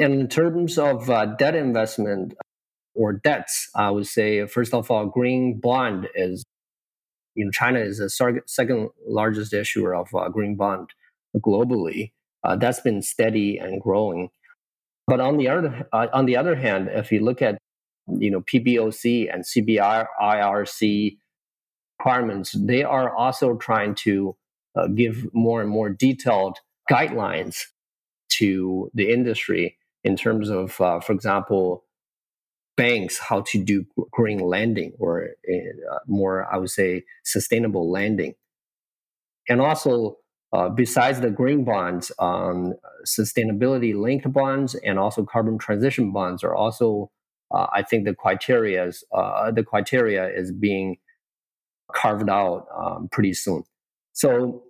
And 0.00 0.14
in 0.14 0.28
terms 0.28 0.78
of 0.78 1.10
uh, 1.10 1.26
debt 1.26 1.54
investment 1.54 2.34
or 2.94 3.12
debts, 3.12 3.68
I 3.74 3.90
would 3.90 4.06
say 4.06 4.46
first 4.46 4.72
of 4.72 4.90
all, 4.90 5.06
green 5.06 5.60
bond 5.60 6.08
is 6.14 6.44
you 7.34 7.44
know, 7.44 7.50
China 7.50 7.80
is 7.80 7.98
the 7.98 8.42
second 8.46 8.90
largest 9.06 9.52
issuer 9.52 9.94
of 9.94 10.14
uh, 10.14 10.28
green 10.28 10.56
bond 10.56 10.90
globally. 11.36 12.12
Uh, 12.44 12.56
that's 12.56 12.80
been 12.80 13.02
steady 13.02 13.58
and 13.58 13.80
growing. 13.80 14.30
But 15.06 15.20
on 15.20 15.36
the 15.36 15.48
other 15.48 15.88
uh, 15.92 16.06
on 16.12 16.26
the 16.26 16.36
other 16.36 16.56
hand, 16.56 16.88
if 16.92 17.12
you 17.12 17.20
look 17.20 17.42
at 17.42 17.58
you 18.06 18.30
know 18.30 18.40
PBOC 18.40 19.32
and 19.32 19.44
CBIRC 19.44 21.18
requirements, 21.98 22.52
they 22.52 22.82
are 22.82 23.14
also 23.14 23.56
trying 23.56 23.94
to 23.96 24.36
uh, 24.76 24.88
give 24.88 25.32
more 25.32 25.60
and 25.60 25.70
more 25.70 25.88
detailed 25.88 26.58
guidelines 26.90 27.66
to 28.28 28.90
the 28.94 29.10
industry 29.12 29.76
in 30.02 30.16
terms 30.16 30.50
of, 30.50 30.80
uh, 30.80 31.00
for 31.00 31.12
example, 31.12 31.84
banks 32.76 33.18
how 33.18 33.42
to 33.42 33.62
do 33.62 33.86
green 34.10 34.38
lending 34.38 34.92
or 34.98 35.30
uh, 35.48 35.98
more, 36.06 36.46
I 36.52 36.58
would 36.58 36.70
say, 36.70 37.04
sustainable 37.24 37.90
lending, 37.90 38.34
and 39.48 39.60
also. 39.60 40.18
Uh, 40.54 40.68
besides 40.68 41.20
the 41.20 41.30
green 41.30 41.64
bonds, 41.64 42.12
um, 42.20 42.74
sustainability 43.04 43.92
linked 43.92 44.32
bonds 44.32 44.76
and 44.76 45.00
also 45.00 45.24
carbon 45.24 45.58
transition 45.58 46.12
bonds 46.12 46.44
are 46.44 46.54
also, 46.54 47.10
uh, 47.52 47.66
I 47.72 47.82
think, 47.82 48.04
the 48.04 48.14
criteria 48.14 48.92
uh, 49.12 49.50
the 49.50 49.64
criteria 49.64 50.28
is 50.28 50.52
being 50.52 50.98
carved 51.92 52.30
out 52.30 52.66
um, 52.72 53.08
pretty 53.10 53.34
soon. 53.34 53.64
So 54.12 54.62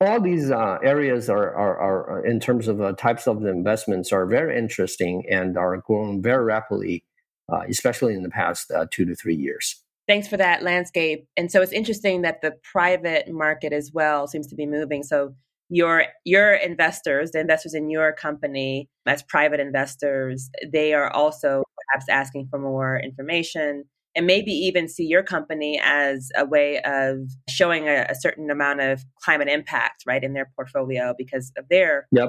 all 0.00 0.20
these 0.20 0.50
uh, 0.50 0.78
areas 0.82 1.30
are, 1.30 1.54
are, 1.54 1.78
are, 1.78 2.26
in 2.26 2.40
terms 2.40 2.66
of 2.66 2.80
uh, 2.80 2.92
types 2.94 3.28
of 3.28 3.44
investments 3.44 4.12
are 4.12 4.26
very 4.26 4.58
interesting 4.58 5.24
and 5.30 5.56
are 5.56 5.76
growing 5.76 6.22
very 6.22 6.44
rapidly, 6.44 7.04
uh, 7.52 7.60
especially 7.68 8.14
in 8.14 8.24
the 8.24 8.30
past 8.30 8.72
uh, 8.72 8.86
two 8.90 9.04
to 9.04 9.14
three 9.14 9.36
years. 9.36 9.83
Thanks 10.06 10.28
for 10.28 10.36
that 10.36 10.62
landscape. 10.62 11.26
And 11.36 11.50
so 11.50 11.62
it's 11.62 11.72
interesting 11.72 12.22
that 12.22 12.42
the 12.42 12.52
private 12.72 13.32
market 13.32 13.72
as 13.72 13.90
well 13.92 14.26
seems 14.26 14.46
to 14.48 14.54
be 14.54 14.66
moving. 14.66 15.02
So 15.02 15.34
your 15.70 16.04
your 16.24 16.54
investors, 16.54 17.30
the 17.30 17.40
investors 17.40 17.74
in 17.74 17.90
your 17.90 18.12
company 18.12 18.88
as 19.06 19.22
private 19.22 19.60
investors, 19.60 20.50
they 20.70 20.92
are 20.92 21.10
also 21.10 21.62
perhaps 21.88 22.08
asking 22.10 22.48
for 22.50 22.58
more 22.58 22.98
information 22.98 23.84
and 24.14 24.26
maybe 24.26 24.52
even 24.52 24.88
see 24.88 25.04
your 25.04 25.22
company 25.22 25.80
as 25.82 26.30
a 26.36 26.44
way 26.44 26.80
of 26.82 27.18
showing 27.48 27.88
a, 27.88 28.06
a 28.08 28.14
certain 28.14 28.50
amount 28.50 28.80
of 28.80 29.04
climate 29.22 29.48
impact, 29.48 30.04
right, 30.06 30.22
in 30.22 30.34
their 30.34 30.50
portfolio 30.54 31.14
because 31.18 31.50
of 31.58 31.68
their 31.68 32.06
yep. 32.12 32.28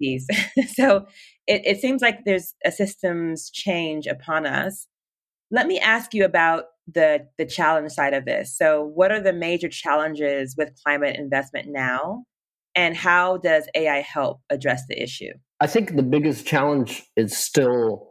piece. 0.00 0.26
so 0.74 1.06
it, 1.46 1.62
it 1.64 1.80
seems 1.80 2.02
like 2.02 2.24
there's 2.24 2.54
a 2.66 2.70
systems 2.70 3.50
change 3.50 4.06
upon 4.06 4.44
us. 4.46 4.86
Let 5.50 5.66
me 5.66 5.78
ask 5.78 6.12
you 6.12 6.24
about 6.24 6.64
the 6.92 7.26
the 7.38 7.46
challenge 7.46 7.92
side 7.92 8.14
of 8.14 8.24
this. 8.24 8.56
So, 8.56 8.82
what 8.82 9.10
are 9.10 9.20
the 9.20 9.32
major 9.32 9.68
challenges 9.68 10.54
with 10.56 10.70
climate 10.84 11.16
investment 11.16 11.68
now, 11.70 12.24
and 12.74 12.96
how 12.96 13.38
does 13.38 13.68
AI 13.74 14.00
help 14.00 14.40
address 14.50 14.82
the 14.88 15.00
issue? 15.02 15.32
I 15.60 15.66
think 15.66 15.96
the 15.96 16.02
biggest 16.02 16.46
challenge 16.46 17.02
is 17.16 17.36
still 17.36 18.10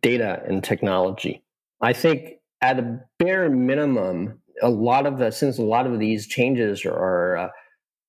data 0.00 0.42
and 0.46 0.62
technology. 0.62 1.44
I 1.80 1.92
think 1.92 2.34
at 2.60 2.78
a 2.78 3.00
bare 3.18 3.50
minimum, 3.50 4.40
a 4.62 4.70
lot 4.70 5.06
of 5.06 5.18
the 5.18 5.30
since 5.30 5.58
a 5.58 5.62
lot 5.64 5.86
of 5.86 5.98
these 5.98 6.26
changes 6.26 6.84
are 6.86 7.36
uh, 7.36 7.48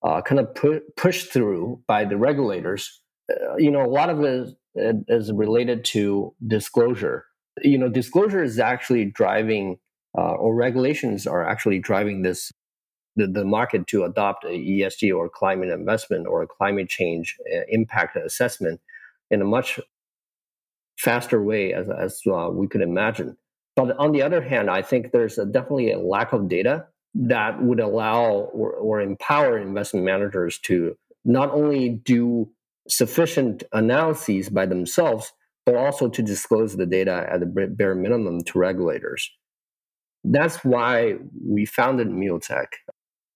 uh, 0.03 0.21
kind 0.21 0.39
of 0.39 0.53
pu- 0.53 0.81
pushed 0.97 1.31
through 1.31 1.81
by 1.87 2.05
the 2.05 2.17
regulators, 2.17 3.01
uh, 3.31 3.55
you 3.57 3.71
know, 3.71 3.81
a 3.81 3.89
lot 3.89 4.09
of 4.09 4.23
it 4.23 4.95
is 5.07 5.31
related 5.31 5.85
to 5.85 6.33
disclosure. 6.45 7.25
You 7.61 7.77
know, 7.77 7.89
disclosure 7.89 8.43
is 8.43 8.59
actually 8.59 9.05
driving, 9.05 9.77
uh, 10.17 10.33
or 10.33 10.55
regulations 10.55 11.25
are 11.25 11.47
actually 11.47 11.79
driving 11.79 12.21
this 12.21 12.51
the, 13.15 13.27
the 13.27 13.45
market 13.45 13.85
to 13.87 14.03
adopt 14.03 14.43
a 14.43 14.49
ESG 14.49 15.15
or 15.15 15.29
climate 15.29 15.69
investment 15.69 16.25
or 16.27 16.41
a 16.41 16.47
climate 16.47 16.89
change 16.89 17.37
uh, 17.53 17.61
impact 17.69 18.15
assessment 18.15 18.81
in 19.29 19.41
a 19.41 19.45
much 19.45 19.79
faster 20.97 21.41
way 21.43 21.73
as, 21.73 21.89
as 21.89 22.21
uh, 22.27 22.49
we 22.51 22.67
could 22.67 22.81
imagine. 22.81 23.37
But 23.75 23.97
on 23.97 24.11
the 24.11 24.21
other 24.21 24.41
hand, 24.41 24.69
I 24.69 24.81
think 24.81 25.11
there's 25.11 25.37
a, 25.37 25.45
definitely 25.45 25.91
a 25.91 25.99
lack 25.99 26.33
of 26.33 26.47
data 26.47 26.87
that 27.15 27.61
would 27.61 27.79
allow 27.79 28.25
or, 28.25 28.71
or 28.71 29.01
empower 29.01 29.57
investment 29.57 30.05
managers 30.05 30.59
to 30.59 30.95
not 31.25 31.51
only 31.51 31.89
do 31.89 32.49
sufficient 32.87 33.63
analyses 33.71 34.49
by 34.49 34.65
themselves, 34.65 35.31
but 35.65 35.75
also 35.75 36.09
to 36.09 36.21
disclose 36.21 36.75
the 36.75 36.85
data 36.85 37.27
at 37.31 37.39
the 37.39 37.45
bare 37.45 37.95
minimum 37.95 38.43
to 38.43 38.59
regulators. 38.59 39.31
That's 40.23 40.63
why 40.63 41.15
we 41.45 41.65
founded 41.65 42.07
MioTech. 42.07 42.67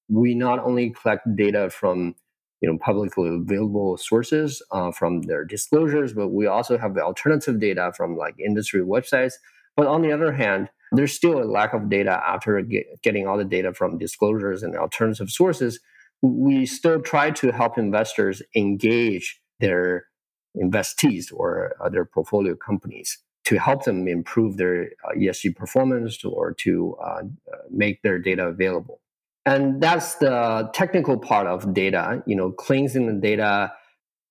We 0.10 0.36
not 0.36 0.60
only 0.60 0.92
collect 0.92 1.24
data 1.36 1.70
from 1.70 2.16
you 2.62 2.72
know 2.72 2.78
publicly 2.80 3.30
available 3.30 3.98
sources 3.98 4.64
uh, 4.72 4.92
from 4.92 5.24
their 5.24 5.44
disclosures, 5.46 6.14
but 6.14 6.30
we 6.30 6.48
also 6.48 6.78
have 6.78 6.96
the 6.96 7.02
alternative 7.02 7.60
data 7.60 7.92
from 7.96 8.18
like 8.18 8.36
industry 8.40 8.82
websites 8.82 9.34
but 9.78 9.88
on 9.88 10.02
the 10.02 10.12
other 10.12 10.34
hand, 10.34 10.70
there's 10.92 11.14
still 11.14 11.42
a 11.42 11.46
lack 11.46 11.74
of 11.74 11.90
data 11.90 12.22
after 12.28 12.60
get, 12.62 13.02
getting 13.04 13.28
all 13.28 13.38
the 13.38 13.46
data 13.46 13.74
from 13.74 14.00
disclosures 14.00 14.64
and 14.64 14.76
alternative 14.76 15.30
sources. 15.30 15.80
We 16.22 16.66
still 16.66 17.00
try 17.00 17.30
to 17.32 17.52
help 17.52 17.78
investors 17.78 18.42
engage 18.56 19.40
their 19.60 20.08
investees 20.58 21.32
or 21.32 21.76
other 21.80 22.04
portfolio 22.06 22.56
companies 22.56 23.20
to 23.48 23.58
help 23.58 23.86
them 23.86 24.10
improve 24.10 24.58
their 24.58 24.90
uh, 25.06 25.16
ESG 25.18 25.56
performance 25.56 26.24
or 26.26 26.54
to 26.54 26.98
uh, 27.02 27.22
make 27.70 28.02
their 28.02 28.20
data 28.20 28.46
available. 28.46 29.00
And 29.46 29.82
that's 29.82 30.16
the 30.16 30.70
technical 30.74 31.18
part 31.18 31.48
of 31.48 31.74
data, 31.74 32.22
you 32.26 32.36
know, 32.36 32.52
cleansing 32.52 33.08
the 33.08 33.14
data, 33.14 33.72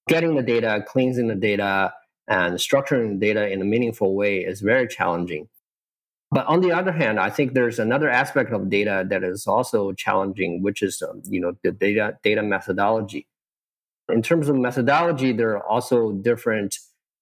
getting 0.07 0.37
the 0.37 0.43
data, 0.43 0.85
cleansing 0.87 1.29
the 1.29 1.35
data, 1.35 1.95
and 2.29 2.57
structuring 2.57 3.19
the 3.19 3.27
data 3.27 3.51
in 3.51 3.63
a 3.63 3.65
meaningful 3.65 4.15
way 4.15 4.41
is 4.41 4.61
very 4.61 4.87
challenging. 4.87 5.49
But 6.31 6.45
on 6.47 6.61
the 6.61 6.73
other 6.73 6.93
hand, 6.93 7.19
I 7.19 7.31
think 7.31 7.55
there's 7.55 7.79
another 7.79 8.11
aspect 8.11 8.53
of 8.53 8.69
data 8.69 9.07
that 9.09 9.25
is 9.25 9.47
also 9.47 9.93
challenging, 9.93 10.63
which 10.63 10.83
is 10.83 11.01
um, 11.01 11.23
you 11.25 11.41
know 11.41 11.53
the 11.63 11.73
data 11.73 12.19
data 12.23 12.43
methodology. 12.43 13.27
In 14.11 14.21
terms 14.21 14.51
of 14.51 14.57
methodology, 14.57 15.33
there 15.33 15.57
are 15.57 15.67
also 15.67 16.13
different 16.13 16.77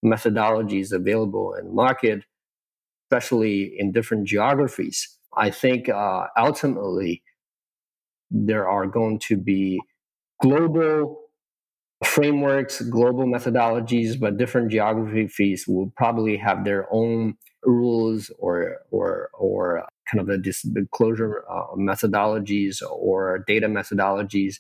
methodologies 0.05 0.93
available 0.93 1.55
in 1.55 1.67
the 1.67 1.73
market, 1.73 2.25
especially 3.07 3.75
in 3.79 3.93
different 3.93 4.27
geographies. 4.27 5.19
I 5.37 5.51
think 5.51 5.89
uh, 5.89 6.27
ultimately 6.37 7.23
there 8.31 8.69
are 8.69 8.87
going 8.87 9.19
to 9.21 9.37
be 9.37 9.81
global 10.43 11.21
frameworks, 12.05 12.81
global 12.83 13.25
methodologies, 13.25 14.19
but 14.19 14.37
different 14.37 14.71
geographies 14.71 15.67
will 15.67 15.93
probably 15.97 16.37
have 16.37 16.65
their 16.65 16.87
own 16.93 17.35
rules 17.65 18.31
or 18.39 18.79
or 18.91 19.31
or 19.35 19.87
kind 20.11 20.21
of 20.21 20.27
the 20.27 20.39
disclosure 20.39 21.45
uh, 21.51 21.75
methodologies 21.77 22.83
or 22.83 23.43
data 23.47 23.69
methodologies. 23.69 24.57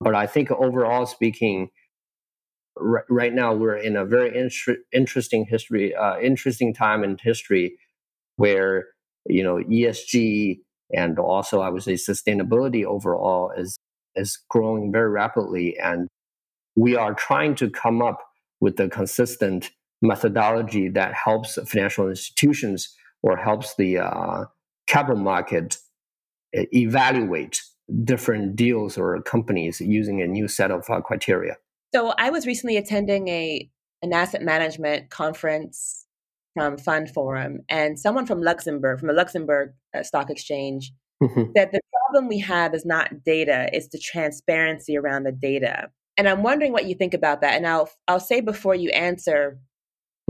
But 0.00 0.14
I 0.14 0.26
think 0.26 0.50
overall 0.50 1.06
speaking, 1.06 1.70
r- 2.78 3.04
right 3.08 3.32
now 3.32 3.54
we're 3.54 3.76
in 3.76 3.96
a 3.96 4.04
very 4.04 4.36
in- 4.36 4.76
interesting 4.92 5.46
history, 5.48 5.94
uh, 5.94 6.18
interesting 6.18 6.74
time 6.74 7.04
in 7.04 7.18
history, 7.22 7.76
where 8.36 8.86
you 9.26 9.42
know 9.42 9.56
ESG 9.56 10.60
and 10.94 11.18
also 11.18 11.60
I 11.60 11.68
would 11.68 11.82
say 11.82 11.94
sustainability 11.94 12.84
overall 12.84 13.52
is 13.56 13.76
is 14.14 14.38
growing 14.50 14.92
very 14.92 15.08
rapidly 15.08 15.76
and 15.82 16.08
we 16.76 16.96
are 16.96 17.14
trying 17.14 17.54
to 17.56 17.70
come 17.70 18.02
up 18.02 18.18
with 18.60 18.78
a 18.80 18.88
consistent 18.88 19.70
methodology 20.00 20.88
that 20.88 21.14
helps 21.14 21.58
financial 21.66 22.08
institutions 22.08 22.94
or 23.22 23.36
helps 23.36 23.74
the 23.76 23.98
uh, 23.98 24.44
capital 24.86 25.20
market 25.20 25.76
evaluate 26.54 27.62
different 28.04 28.56
deals 28.56 28.96
or 28.98 29.20
companies 29.22 29.80
using 29.80 30.20
a 30.20 30.26
new 30.26 30.48
set 30.48 30.70
of 30.70 30.88
uh, 30.90 31.00
criteria. 31.00 31.56
So 31.94 32.14
I 32.16 32.30
was 32.30 32.46
recently 32.46 32.76
attending 32.76 33.28
a 33.28 33.68
an 34.02 34.12
asset 34.12 34.42
management 34.42 35.10
conference 35.10 36.06
from 36.54 36.76
Fund 36.76 37.10
Forum, 37.10 37.60
and 37.68 37.98
someone 37.98 38.26
from 38.26 38.42
Luxembourg, 38.42 38.98
from 38.98 39.08
the 39.08 39.14
Luxembourg 39.14 39.72
uh, 39.94 40.02
Stock 40.02 40.28
Exchange, 40.28 40.92
mm-hmm. 41.22 41.52
that 41.54 41.72
the 41.72 41.80
problem 41.92 42.28
we 42.28 42.40
have 42.40 42.74
is 42.74 42.84
not 42.84 43.22
data; 43.24 43.68
it's 43.72 43.88
the 43.88 43.98
transparency 43.98 44.96
around 44.96 45.24
the 45.24 45.32
data. 45.32 45.90
And 46.16 46.28
I'm 46.28 46.42
wondering 46.42 46.72
what 46.72 46.86
you 46.86 46.94
think 46.94 47.14
about 47.14 47.40
that. 47.42 47.54
And 47.54 47.66
I'll 47.66 47.90
I'll 48.08 48.20
say 48.20 48.40
before 48.40 48.74
you 48.74 48.90
answer, 48.90 49.58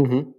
mm-hmm. 0.00 0.30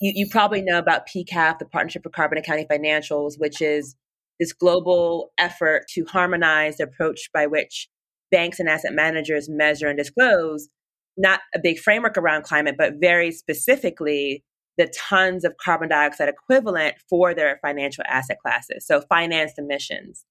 you, 0.00 0.12
you 0.14 0.28
probably 0.28 0.62
know 0.62 0.78
about 0.78 1.08
PCAF, 1.08 1.58
the 1.58 1.66
Partnership 1.66 2.02
for 2.02 2.10
Carbon 2.10 2.38
Accounting 2.38 2.66
Financials, 2.66 3.34
which 3.38 3.60
is 3.60 3.96
this 4.40 4.52
global 4.52 5.30
effort 5.38 5.86
to 5.94 6.04
harmonize 6.04 6.78
the 6.78 6.84
approach 6.84 7.30
by 7.32 7.46
which 7.46 7.88
banks 8.34 8.58
and 8.58 8.68
asset 8.68 8.92
managers 8.92 9.48
measure 9.48 9.86
and 9.86 9.96
disclose 9.96 10.68
not 11.16 11.38
a 11.54 11.60
big 11.62 11.78
framework 11.78 12.18
around 12.18 12.42
climate, 12.42 12.74
but 12.76 12.94
very 13.00 13.30
specifically 13.30 14.42
the 14.76 14.92
tons 15.08 15.44
of 15.44 15.54
carbon 15.64 15.88
dioxide 15.88 16.28
equivalent 16.28 16.96
for 17.08 17.32
their 17.32 17.60
financial 17.62 18.02
asset 18.08 18.38
classes. 18.44 18.84
So 18.84 19.02
financed 19.02 19.56
emissions. 19.56 20.24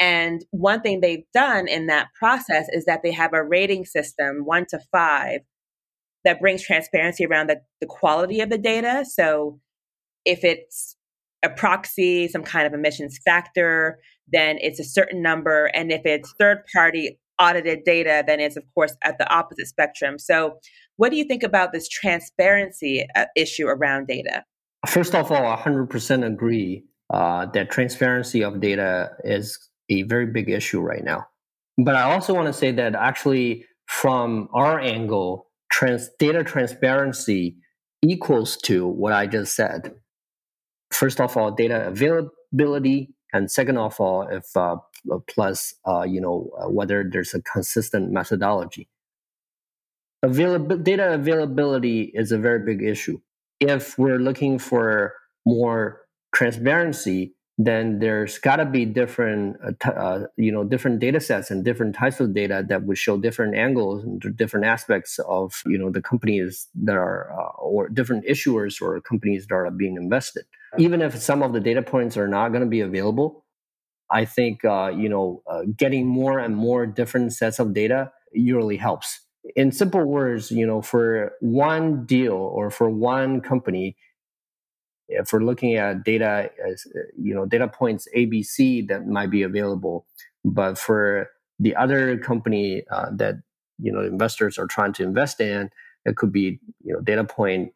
And 0.00 0.44
one 0.50 0.80
thing 0.80 1.00
they've 1.00 1.22
done 1.32 1.68
in 1.68 1.86
that 1.86 2.08
process 2.18 2.66
is 2.72 2.86
that 2.86 3.02
they 3.04 3.12
have 3.12 3.32
a 3.32 3.44
rating 3.44 3.84
system, 3.84 4.40
one 4.44 4.66
to 4.70 4.80
five, 4.90 5.42
that 6.24 6.40
brings 6.40 6.64
transparency 6.64 7.24
around 7.24 7.48
the, 7.48 7.60
the 7.80 7.86
quality 7.86 8.40
of 8.40 8.50
the 8.50 8.58
data. 8.58 9.04
So 9.08 9.60
if 10.24 10.42
it's 10.42 10.96
a 11.44 11.50
proxy, 11.50 12.26
some 12.26 12.42
kind 12.42 12.66
of 12.66 12.72
emissions 12.72 13.20
factor, 13.24 14.00
then 14.32 14.56
it's 14.60 14.80
a 14.80 14.84
certain 14.84 15.22
number. 15.22 15.66
And 15.66 15.92
if 15.92 16.00
it's 16.04 16.34
third 16.40 16.64
party 16.74 17.20
audited 17.40 17.84
data, 17.84 18.24
than 18.26 18.40
it's, 18.40 18.56
of 18.56 18.64
course, 18.74 18.96
at 19.02 19.18
the 19.18 19.32
opposite 19.32 19.66
spectrum. 19.66 20.18
So, 20.18 20.58
what 20.96 21.10
do 21.10 21.16
you 21.16 21.24
think 21.24 21.42
about 21.42 21.72
this 21.72 21.88
transparency 21.88 23.06
uh, 23.16 23.26
issue 23.36 23.66
around 23.66 24.06
data? 24.06 24.44
First 24.86 25.14
of 25.14 25.32
all, 25.32 25.46
I 25.46 25.56
100% 25.56 26.26
agree 26.26 26.84
uh, 27.12 27.46
that 27.46 27.70
transparency 27.70 28.42
of 28.42 28.60
data 28.60 29.10
is 29.24 29.58
a 29.88 30.02
very 30.02 30.26
big 30.26 30.50
issue 30.50 30.80
right 30.80 31.04
now. 31.04 31.26
But 31.78 31.96
I 31.96 32.02
also 32.12 32.34
want 32.34 32.46
to 32.46 32.52
say 32.52 32.70
that 32.72 32.94
actually, 32.94 33.64
from 33.86 34.48
our 34.52 34.78
angle, 34.78 35.50
trans- 35.70 36.10
data 36.18 36.44
transparency 36.44 37.56
equals 38.02 38.56
to 38.58 38.86
what 38.86 39.12
I 39.12 39.26
just 39.26 39.56
said. 39.56 39.94
First 40.92 41.20
of 41.20 41.36
all, 41.36 41.50
data 41.50 41.86
availability, 41.86 43.14
and 43.32 43.50
second 43.50 43.78
of 43.78 44.00
all, 44.00 44.28
if 44.28 44.44
uh, 44.56 44.76
plus 45.28 45.74
uh, 45.86 46.02
you 46.02 46.20
know 46.20 46.50
uh, 46.58 46.68
whether 46.68 47.04
there's 47.08 47.34
a 47.34 47.42
consistent 47.42 48.10
methodology. 48.10 48.88
Available 50.22 50.78
data 50.78 51.12
availability 51.12 52.10
is 52.14 52.32
a 52.32 52.38
very 52.38 52.64
big 52.64 52.82
issue. 52.82 53.20
If 53.60 53.98
we're 53.98 54.18
looking 54.18 54.58
for 54.58 55.14
more 55.44 56.00
transparency, 56.34 57.34
then 57.56 58.00
there's 58.00 58.38
got 58.38 58.56
to 58.56 58.64
be 58.64 58.84
different, 58.84 59.56
uh, 59.64 59.70
t- 59.80 59.96
uh, 59.96 60.26
you 60.36 60.50
know, 60.50 60.64
different 60.64 60.98
data 60.98 61.20
sets 61.20 61.50
and 61.50 61.64
different 61.64 61.94
types 61.94 62.18
of 62.18 62.34
data 62.34 62.64
that 62.68 62.82
would 62.82 62.98
show 62.98 63.16
different 63.16 63.54
angles 63.54 64.02
and 64.02 64.20
different 64.36 64.66
aspects 64.66 65.20
of, 65.28 65.62
you 65.66 65.78
know, 65.78 65.88
the 65.90 66.02
companies 66.02 66.66
that 66.74 66.96
are, 66.96 67.32
uh, 67.32 67.52
or 67.60 67.88
different 67.88 68.26
issuers 68.26 68.82
or 68.82 69.00
companies 69.00 69.46
that 69.46 69.54
are 69.54 69.70
being 69.70 69.96
invested. 69.96 70.44
Even 70.78 71.00
if 71.00 71.16
some 71.16 71.42
of 71.42 71.52
the 71.52 71.60
data 71.60 71.82
points 71.82 72.16
are 72.16 72.26
not 72.26 72.48
going 72.48 72.62
to 72.62 72.68
be 72.68 72.80
available, 72.80 73.43
I 74.14 74.24
think, 74.24 74.64
uh, 74.64 74.92
you 74.96 75.08
know, 75.10 75.42
uh, 75.50 75.62
getting 75.76 76.06
more 76.06 76.38
and 76.38 76.56
more 76.56 76.86
different 76.86 77.34
sets 77.34 77.58
of 77.58 77.74
data 77.74 78.12
usually 78.32 78.78
helps. 78.78 79.20
In 79.56 79.72
simple 79.72 80.04
words, 80.04 80.50
you 80.50 80.66
know, 80.66 80.80
for 80.80 81.32
one 81.40 82.06
deal 82.06 82.34
or 82.34 82.70
for 82.70 82.88
one 82.88 83.42
company, 83.42 83.96
if 85.08 85.32
we're 85.32 85.44
looking 85.44 85.74
at 85.74 86.04
data 86.04 86.50
as 86.66 86.86
you 87.18 87.34
know 87.34 87.46
data 87.46 87.68
points 87.68 88.08
abc 88.16 88.88
that 88.88 89.06
might 89.06 89.30
be 89.30 89.42
available 89.42 90.06
but 90.44 90.78
for 90.78 91.30
the 91.58 91.76
other 91.76 92.18
company 92.18 92.82
uh, 92.90 93.10
that 93.12 93.36
you 93.78 93.92
know 93.92 94.00
investors 94.00 94.58
are 94.58 94.66
trying 94.66 94.92
to 94.92 95.02
invest 95.02 95.40
in 95.40 95.70
it 96.06 96.16
could 96.16 96.32
be 96.32 96.58
you 96.82 96.92
know 96.92 97.00
data 97.00 97.24
point 97.24 97.72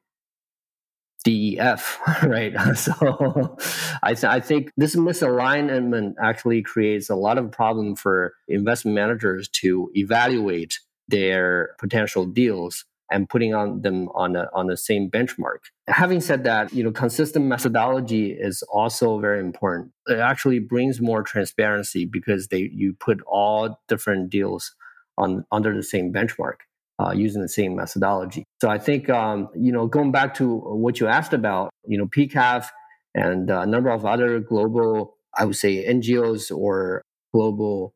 def 1.28 1.98
right 2.22 2.54
so 2.76 3.56
I, 4.02 4.14
th- 4.14 4.24
I 4.24 4.40
think 4.40 4.72
this 4.76 4.96
misalignment 4.96 6.14
actually 6.22 6.62
creates 6.62 7.10
a 7.10 7.14
lot 7.14 7.38
of 7.38 7.50
problem 7.50 7.96
for 7.96 8.34
investment 8.48 8.94
managers 8.94 9.48
to 9.60 9.90
evaluate 9.94 10.78
their 11.08 11.70
potential 11.78 12.26
deals 12.26 12.84
and 13.10 13.28
putting 13.28 13.54
on 13.54 13.80
them 13.80 14.08
on 14.10 14.36
a, 14.36 14.48
on 14.52 14.66
the 14.66 14.76
same 14.76 15.10
benchmark. 15.10 15.58
Having 15.86 16.20
said 16.20 16.44
that, 16.44 16.72
you 16.74 16.84
know, 16.84 16.90
consistent 16.90 17.46
methodology 17.46 18.32
is 18.32 18.62
also 18.64 19.18
very 19.18 19.40
important. 19.40 19.92
It 20.06 20.18
actually 20.18 20.58
brings 20.58 21.00
more 21.00 21.22
transparency 21.22 22.04
because 22.04 22.48
they 22.48 22.68
you 22.72 22.94
put 23.00 23.22
all 23.22 23.80
different 23.88 24.28
deals 24.30 24.74
on 25.16 25.44
under 25.50 25.74
the 25.74 25.82
same 25.82 26.12
benchmark. 26.12 26.56
Uh, 27.00 27.12
using 27.12 27.40
the 27.40 27.48
same 27.48 27.76
methodology. 27.76 28.42
So 28.60 28.68
I 28.68 28.78
think, 28.78 29.08
um, 29.08 29.50
you 29.54 29.70
know, 29.70 29.86
going 29.86 30.10
back 30.10 30.34
to 30.34 30.56
what 30.56 30.98
you 30.98 31.06
asked 31.06 31.32
about, 31.32 31.70
you 31.86 31.96
know, 31.96 32.06
PCAF 32.06 32.66
and 33.14 33.48
a 33.48 33.66
number 33.66 33.90
of 33.90 34.04
other 34.04 34.40
global, 34.40 35.14
I 35.38 35.44
would 35.44 35.54
say 35.54 35.86
NGOs 35.86 36.50
or 36.50 37.02
global 37.32 37.94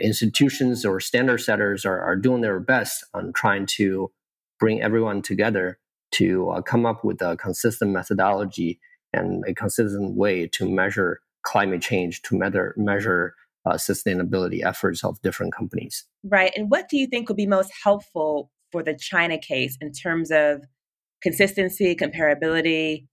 institutions 0.00 0.84
or 0.84 0.98
standard 0.98 1.38
setters 1.38 1.84
are, 1.84 2.00
are 2.00 2.16
doing 2.16 2.40
their 2.40 2.58
best 2.58 3.04
on 3.14 3.32
trying 3.32 3.66
to 3.76 4.10
bring 4.58 4.82
everyone 4.82 5.22
together 5.22 5.78
to 6.14 6.50
uh, 6.50 6.62
come 6.62 6.86
up 6.86 7.04
with 7.04 7.22
a 7.22 7.36
consistent 7.36 7.92
methodology 7.92 8.80
and 9.12 9.44
a 9.46 9.54
consistent 9.54 10.16
way 10.16 10.46
to 10.48 10.68
measure 10.68 11.20
climate 11.44 11.82
change, 11.82 12.22
to 12.22 12.36
measure, 12.36 12.74
measure 12.76 13.34
uh, 13.66 13.74
sustainability 13.74 14.64
efforts 14.64 15.04
of 15.04 15.20
different 15.22 15.54
companies. 15.54 16.04
Right. 16.24 16.52
And 16.56 16.70
what 16.70 16.88
do 16.88 16.96
you 16.96 17.06
think 17.06 17.28
would 17.28 17.36
be 17.36 17.46
most 17.46 17.70
helpful 17.82 18.50
for 18.72 18.82
the 18.82 18.96
China 18.98 19.38
case 19.38 19.76
in 19.80 19.92
terms 19.92 20.30
of 20.30 20.64
consistency, 21.22 21.94
comparability, 21.94 23.06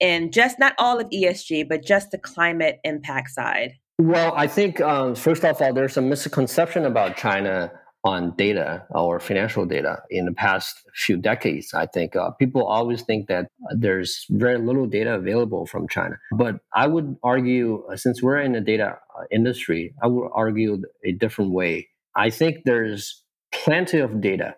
and 0.00 0.32
just 0.32 0.58
not 0.58 0.74
all 0.78 0.98
of 0.98 1.08
ESG, 1.10 1.68
but 1.68 1.84
just 1.84 2.10
the 2.10 2.18
climate 2.18 2.78
impact 2.84 3.30
side? 3.30 3.72
Well, 3.98 4.32
I 4.34 4.46
think, 4.46 4.80
um, 4.80 5.14
first 5.14 5.44
of 5.44 5.60
all, 5.60 5.74
there's 5.74 5.96
a 5.96 6.02
misconception 6.02 6.86
about 6.86 7.16
China 7.16 7.70
on 8.02 8.34
data 8.36 8.86
or 8.90 9.20
financial 9.20 9.66
data 9.66 9.98
in 10.08 10.24
the 10.24 10.32
past 10.32 10.74
few 10.94 11.16
decades. 11.18 11.74
I 11.74 11.86
think 11.86 12.16
uh, 12.16 12.30
people 12.30 12.66
always 12.66 13.02
think 13.02 13.28
that 13.28 13.48
there's 13.76 14.24
very 14.30 14.56
little 14.58 14.86
data 14.86 15.14
available 15.14 15.66
from 15.66 15.86
China. 15.86 16.16
But 16.32 16.60
I 16.74 16.86
would 16.86 17.16
argue, 17.22 17.84
uh, 17.92 17.96
since 17.96 18.22
we're 18.22 18.38
in 18.38 18.52
the 18.52 18.60
data 18.62 18.96
uh, 19.18 19.24
industry, 19.30 19.94
I 20.02 20.06
would 20.06 20.30
argue 20.32 20.82
a 21.04 21.12
different 21.12 21.52
way. 21.52 21.88
I 22.16 22.30
think 22.30 22.64
there's 22.64 23.22
plenty 23.52 23.98
of 23.98 24.20
data 24.20 24.56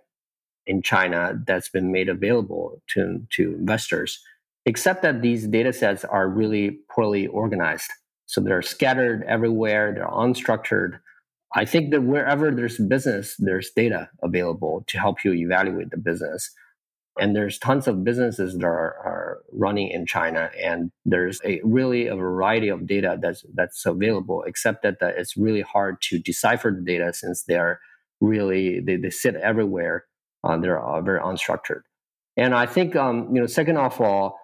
in 0.66 0.82
China 0.82 1.40
that's 1.46 1.68
been 1.68 1.92
made 1.92 2.08
available 2.08 2.80
to, 2.88 3.26
to 3.30 3.54
investors, 3.54 4.22
except 4.64 5.02
that 5.02 5.22
these 5.22 5.46
data 5.46 5.72
sets 5.72 6.04
are 6.04 6.28
really 6.28 6.78
poorly 6.90 7.26
organized. 7.26 7.90
So 8.26 8.40
they're 8.40 8.62
scattered 8.62 9.24
everywhere, 9.24 9.92
they're 9.92 10.06
unstructured 10.06 11.00
I 11.54 11.64
think 11.64 11.90
that 11.90 12.02
wherever 12.02 12.50
there's 12.50 12.78
business, 12.78 13.36
there's 13.38 13.70
data 13.70 14.08
available 14.22 14.84
to 14.86 14.98
help 14.98 15.24
you 15.24 15.32
evaluate 15.32 15.90
the 15.90 15.98
business. 15.98 16.50
And 17.18 17.36
there's 17.36 17.58
tons 17.58 17.86
of 17.86 18.04
businesses 18.04 18.56
that 18.56 18.64
are, 18.64 18.70
are 18.72 19.38
running 19.52 19.88
in 19.90 20.06
China, 20.06 20.50
and 20.58 20.90
there's 21.04 21.40
a 21.44 21.60
really 21.62 22.06
a 22.06 22.16
variety 22.16 22.68
of 22.68 22.86
data 22.86 23.18
that's 23.20 23.44
that's 23.54 23.84
available. 23.84 24.44
Except 24.46 24.82
that, 24.82 24.96
it's 25.00 25.36
really 25.36 25.60
hard 25.60 26.00
to 26.02 26.18
decipher 26.18 26.70
the 26.70 26.82
data 26.82 27.12
since 27.12 27.42
they're 27.42 27.80
really 28.20 28.80
they, 28.80 28.96
they 28.96 29.10
sit 29.10 29.34
everywhere. 29.36 30.06
Uh, 30.42 30.56
they're 30.56 30.82
uh, 30.82 31.00
very 31.02 31.20
unstructured. 31.20 31.82
And 32.36 32.54
I 32.54 32.66
think 32.66 32.96
um, 32.96 33.28
you 33.34 33.40
know, 33.40 33.46
second 33.46 33.76
of 33.76 34.00
all, 34.00 34.38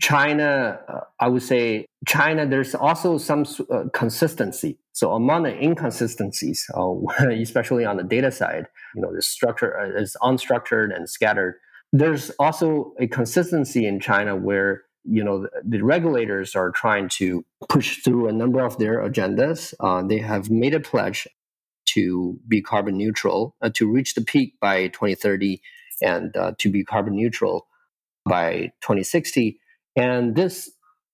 China, 0.00 0.80
uh, 0.88 1.00
I 1.20 1.28
would 1.28 1.42
say 1.42 1.86
China, 2.06 2.46
there's 2.46 2.74
also 2.74 3.18
some 3.18 3.44
uh, 3.70 3.84
consistency. 3.92 4.78
So 4.92 5.12
among 5.12 5.44
the 5.44 5.62
inconsistencies, 5.62 6.66
uh, 6.74 6.92
especially 7.30 7.84
on 7.84 7.96
the 7.96 8.02
data 8.02 8.30
side, 8.30 8.66
you 8.94 9.02
know, 9.02 9.14
the 9.14 9.22
structure 9.22 9.78
uh, 9.78 10.00
is 10.00 10.16
unstructured 10.22 10.94
and 10.94 11.08
scattered. 11.08 11.56
There's 11.92 12.30
also 12.38 12.92
a 12.98 13.06
consistency 13.06 13.86
in 13.86 14.00
China 14.00 14.36
where 14.36 14.82
you 15.04 15.22
know 15.22 15.46
the, 15.64 15.82
regulators 15.82 16.56
are 16.56 16.70
trying 16.70 17.08
to 17.10 17.44
push 17.68 18.02
through 18.02 18.28
a 18.28 18.32
number 18.32 18.64
of 18.64 18.78
their 18.78 18.98
agendas. 18.98 19.72
Uh, 19.80 20.02
they 20.02 20.18
have 20.18 20.50
made 20.50 20.74
a 20.74 20.80
pledge 20.80 21.28
to 21.86 22.38
be 22.48 22.60
carbon 22.60 22.96
neutral, 22.96 23.54
uh, 23.62 23.70
to 23.72 23.90
reach 23.90 24.14
the 24.14 24.20
peak 24.20 24.54
by 24.60 24.88
2030, 24.88 25.60
and 26.02 26.34
to 26.58 26.68
be 26.68 26.84
carbon 26.84 27.14
neutral 27.14 27.68
by 28.24 28.72
2060 28.82 29.60
and 29.96 30.36
this 30.36 30.70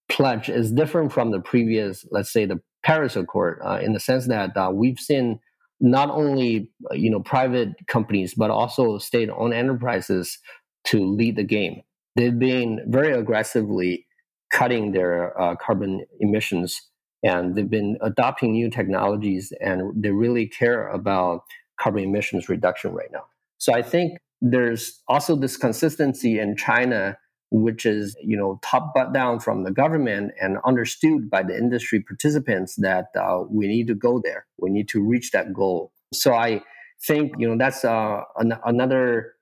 pledge 0.09 0.49
is 0.49 0.73
different 0.73 1.13
from 1.13 1.31
the 1.31 1.41
previous, 1.41 2.05
let's 2.11 2.33
say, 2.33 2.45
the 2.45 2.61
Paris 2.83 3.17
Accord, 3.17 3.61
uh, 3.65 3.79
in 3.81 3.93
the 3.93 4.01
sense 4.01 4.27
that 4.27 4.57
uh, 4.57 4.71
we've 4.73 4.99
seen 4.99 5.39
not 5.81 6.11
only 6.11 6.69
uh, 6.91 6.95
you 6.95 7.11
know 7.11 7.21
private 7.21 7.71
companies 7.89 8.35
but 8.35 8.51
also 8.51 8.99
state-owned 8.99 9.53
enterprises 9.53 10.39
to 10.85 11.05
lead 11.05 11.37
the 11.37 11.45
game. 11.45 11.83
They've 12.17 12.39
been 12.39 12.81
very 12.89 13.13
aggressively 13.13 14.07
cutting 14.53 14.93
their 14.93 15.41
uh, 15.41 15.57
carbon 15.57 16.05
emissions, 16.21 16.81
and 17.23 17.55
they've 17.55 17.71
been 17.71 17.97
adopting 18.03 18.53
new 18.53 18.71
technologies, 18.71 19.53
and 19.61 20.03
they 20.03 20.11
really 20.11 20.47
care 20.47 20.89
about 20.89 21.43
carbon 21.81 22.05
emissions 22.05 22.49
reduction 22.49 22.93
right 22.93 23.11
now. 23.13 23.25
So 23.59 23.73
I 23.73 23.83
think 23.83 24.19
there's 24.41 25.01
also 25.09 25.37
this 25.37 25.57
consistency 25.57 26.39
in 26.39 26.57
China 26.57 27.17
which 27.53 27.85
is 27.85 28.17
you 28.25 28.37
know 28.37 28.59
top 28.63 28.93
but 28.95 29.13
down 29.13 29.39
from 29.39 29.63
the 29.63 29.71
government 29.71 30.33
and 30.41 30.57
understood 30.65 31.31
by 31.31 31.43
the 31.43 31.57
industry 31.57 32.01
participants 32.01 32.77
that 32.77 33.09
uh, 33.15 33.45
we 33.51 33.69
need 33.69 33.87
to 33.87 33.95
go 33.95 34.21
there 34.25 34.47
we 34.59 34.71
need 34.71 34.89
to 34.89 35.03
reach 35.03 35.31
that 35.33 35.53
goal 35.53 35.93
so 36.15 36.33
i 36.33 36.61
think 37.07 37.33
you 37.39 37.47
know 37.47 37.57
that's 37.57 37.85
uh, 37.85 38.23
an- 38.39 38.59
another 38.65 39.35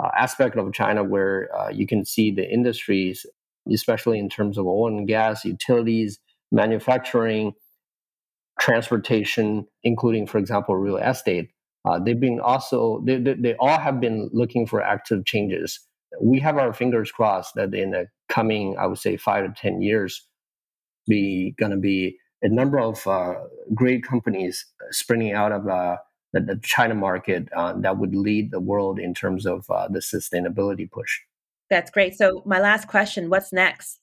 uh, 0.00 0.08
aspect 0.16 0.56
of 0.56 0.72
china 0.72 1.02
where 1.02 1.48
uh, 1.56 1.68
you 1.68 1.86
can 1.86 2.04
see 2.04 2.30
the 2.30 2.48
industries 2.48 3.26
especially 3.72 4.18
in 4.18 4.28
terms 4.28 4.58
of 4.58 4.66
oil 4.66 4.88
and 4.88 5.06
gas 5.06 5.44
utilities 5.44 6.18
manufacturing 6.50 7.54
transportation, 8.60 9.66
including, 9.82 10.26
for 10.26 10.38
example, 10.38 10.76
real 10.76 10.98
estate. 10.98 11.50
Uh, 11.84 11.98
they've 11.98 12.20
been 12.20 12.38
also 12.38 13.02
they, 13.04 13.16
they, 13.16 13.34
they 13.34 13.54
all 13.58 13.78
have 13.78 14.00
been 14.00 14.30
looking 14.32 14.66
for 14.66 14.80
active 14.80 15.24
changes. 15.24 15.80
We 16.20 16.38
have 16.40 16.58
our 16.58 16.72
fingers 16.72 17.10
crossed 17.10 17.54
that 17.56 17.74
in 17.74 17.90
the 17.90 18.06
coming, 18.28 18.76
I 18.78 18.86
would 18.86 18.98
say, 18.98 19.16
five 19.16 19.46
to 19.46 19.60
ten 19.60 19.82
years, 19.82 20.24
be 21.08 21.54
going 21.58 21.72
to 21.72 21.78
be 21.78 22.18
a 22.42 22.48
number 22.48 22.78
of 22.78 23.04
uh, 23.06 23.34
great 23.74 24.04
companies 24.04 24.64
springing 24.90 25.32
out 25.32 25.50
of 25.50 25.66
uh, 25.66 25.96
the, 26.32 26.40
the, 26.40 26.56
China 26.62 26.94
market 26.94 27.48
uh, 27.56 27.74
that 27.74 27.98
would 27.98 28.14
lead 28.14 28.50
the 28.50 28.60
world 28.60 28.98
in 28.98 29.14
terms 29.14 29.46
of 29.46 29.68
uh, 29.70 29.88
the 29.88 29.98
sustainability 30.00 30.90
push. 30.90 31.20
That's 31.70 31.90
great. 31.90 32.16
So, 32.16 32.42
my 32.44 32.60
last 32.60 32.88
question 32.88 33.30
what's 33.30 33.52
next? 33.52 33.98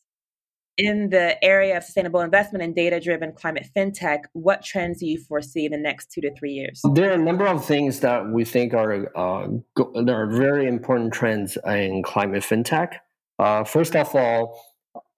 In 0.77 1.09
the 1.09 1.43
area 1.43 1.75
of 1.75 1.83
sustainable 1.83 2.21
investment 2.21 2.63
and 2.63 2.73
data 2.73 3.01
driven 3.01 3.33
climate 3.33 3.67
fintech, 3.75 4.19
what 4.31 4.63
trends 4.63 4.99
do 4.99 5.07
you 5.07 5.19
foresee 5.19 5.65
in 5.65 5.73
the 5.73 5.77
next 5.77 6.09
two 6.09 6.21
to 6.21 6.33
three 6.35 6.53
years? 6.53 6.81
There 6.93 7.09
are 7.09 7.15
a 7.15 7.17
number 7.17 7.45
of 7.45 7.65
things 7.65 7.99
that 7.99 8.29
we 8.29 8.45
think 8.45 8.73
are, 8.73 9.11
uh, 9.17 9.47
go- 9.75 9.93
are 9.95 10.27
very 10.27 10.67
important 10.67 11.13
trends 11.13 11.57
in 11.65 12.01
climate 12.01 12.43
fintech. 12.43 12.93
Uh, 13.39 13.65
first 13.65 13.93
of 13.95 14.15
all, 14.15 14.57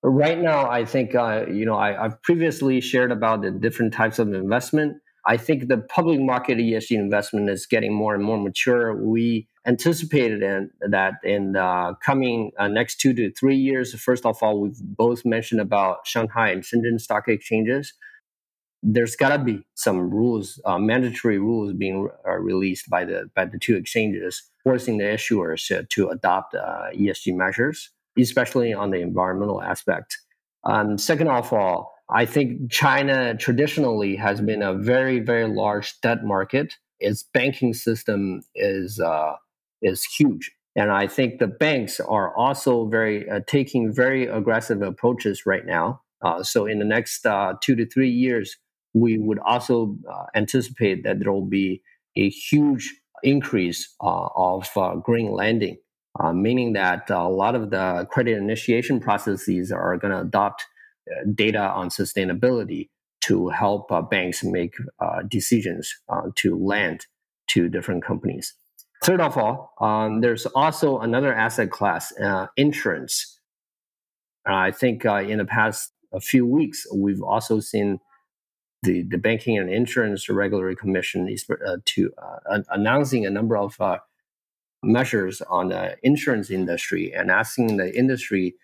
right 0.04 0.40
now, 0.40 0.70
I 0.70 0.86
think, 0.86 1.16
uh, 1.16 1.46
you 1.48 1.66
know, 1.66 1.76
I, 1.76 1.94
have 1.94 2.22
previously 2.22 2.82
shared 2.82 3.12
about 3.12 3.42
the 3.42 3.52
different 3.52 3.94
types 3.94 4.20
of 4.20 4.34
investment. 4.34 4.98
I 5.26 5.38
think 5.38 5.68
the 5.68 5.78
public 5.78 6.20
market 6.20 6.58
ESG 6.58 6.98
investment 6.98 7.50
is 7.50 7.66
getting 7.66 7.94
more 7.94 8.16
and 8.16 8.24
more 8.24 8.40
mature. 8.40 8.96
We 8.96 9.48
anticipated 9.68 10.42
in, 10.42 10.72
that 10.90 11.16
in 11.24 11.54
the 11.54 11.96
coming 12.04 12.52
uh, 12.58 12.68
next 12.68 13.00
two 13.00 13.14
to 13.14 13.32
three 13.32 13.56
years, 13.56 13.94
first 14.02 14.26
of 14.26 14.42
all, 14.42 14.60
we've 14.60 14.82
both 14.82 15.24
mentioned 15.24 15.62
about 15.62 16.08
Shanghai 16.08 16.50
and 16.50 16.64
Shenzhen 16.64 17.00
stock 17.00 17.28
exchanges. 17.28 17.94
There's 18.84 19.16
got 19.16 19.30
to 19.30 19.38
be 19.38 19.64
some 19.76 20.10
rules, 20.10 20.60
uh, 20.66 20.80
mandatory 20.80 21.38
rules 21.38 21.74
being 21.74 22.10
uh, 22.28 22.32
released 22.32 22.90
by 22.90 23.06
the 23.06 23.30
by 23.36 23.46
the 23.46 23.60
two 23.60 23.76
exchanges, 23.76 24.42
forcing 24.64 24.98
the 24.98 25.04
issuers 25.04 25.88
to 25.90 26.10
adopt 26.10 26.56
uh, 26.56 26.90
ESG 26.96 27.36
measures, 27.36 27.92
especially 28.18 28.74
on 28.74 28.90
the 28.90 28.98
environmental 28.98 29.62
aspect. 29.62 30.18
Um, 30.64 30.98
second 30.98 31.28
of 31.28 31.54
all, 31.54 31.94
I 32.12 32.26
think 32.26 32.70
China 32.70 33.36
traditionally 33.38 34.18
has 34.18 34.42
been 34.42 34.62
a 34.62 34.74
very, 34.74 35.20
very 35.20 35.48
large 35.48 36.00
debt 36.02 36.26
market. 36.26 36.76
Its 37.00 37.24
banking 37.34 37.74
system 37.74 38.42
is 38.54 39.00
uh, 39.00 39.36
is 39.82 40.04
huge, 40.04 40.52
and 40.76 40.92
I 40.92 41.08
think 41.08 41.40
the 41.40 41.48
banks 41.48 42.00
are 42.00 42.36
also 42.36 42.86
very 42.88 43.30
uh, 43.30 43.40
taking 43.48 43.94
very 43.94 44.28
aggressive 44.28 44.82
approaches 44.82 45.46
right 45.46 45.66
now. 45.66 46.02
Uh, 46.22 46.44
so 46.44 46.66
in 46.66 46.80
the 46.80 46.86
next 46.86 47.26
uh, 47.26 47.54
two 47.62 47.76
to 47.76 47.86
three 47.88 48.10
years, 48.10 48.58
we 48.94 49.18
would 49.18 49.40
also 49.40 49.98
uh, 50.12 50.26
anticipate 50.36 51.04
that 51.04 51.20
there 51.20 51.32
will 51.32 51.46
be 51.46 51.82
a 52.16 52.30
huge 52.30 52.94
increase 53.24 53.96
uh, 54.04 54.28
of 54.36 54.70
green 55.04 55.32
lending, 55.32 55.78
meaning 56.34 56.74
that 56.74 57.10
a 57.10 57.28
lot 57.28 57.56
of 57.56 57.70
the 57.72 58.06
credit 58.12 58.38
initiation 58.38 59.00
processes 59.00 59.72
are 59.72 59.98
going 59.98 60.12
to 60.12 60.20
adopt 60.20 60.66
data 61.36 61.60
on 61.60 61.90
sustainability 61.90 62.90
to 63.22 63.50
help 63.50 63.92
uh, 63.92 64.02
banks 64.02 64.44
make 64.44 64.76
uh, 65.00 65.22
decisions 65.28 65.94
to 66.36 66.58
lend 66.58 67.06
to 67.48 67.70
different 67.70 68.04
companies. 68.04 68.56
Third 69.04 69.22
of 69.22 69.38
all, 69.38 69.74
um, 69.80 70.22
there's 70.22 70.46
also 70.48 71.00
another 71.00 71.34
asset 71.34 71.72
class, 71.72 72.14
insurance. 72.56 73.40
I 74.46 74.72
think 74.72 75.06
in 75.06 75.38
the 75.38 75.46
past 75.46 75.92
a 76.14 76.20
few 76.20 76.46
weeks, 76.46 76.86
we've 76.94 77.22
also 77.22 77.60
seen 77.60 78.00
the, 78.84 79.04
the 79.04 79.18
Banking 79.18 79.58
and 79.58 79.70
Insurance 79.70 80.28
Regulatory 80.28 80.76
Commission 80.76 81.28
is, 81.28 81.46
uh, 81.50 81.78
to 81.86 82.12
uh, 82.18 82.62
announcing 82.70 83.26
a 83.26 83.30
number 83.30 83.58
of 83.58 83.80
uh, 83.80 84.00
measures 84.84 85.42
on 85.44 85.70
the 85.70 85.96
insurance 86.04 86.50
industry 86.50 87.14
and 87.14 87.30
asking 87.30 87.78
the 87.78 87.96
industry 87.96 88.56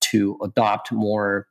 to 0.00 0.38
adopt 0.42 0.92
more 0.92 1.48
uh, 1.48 1.49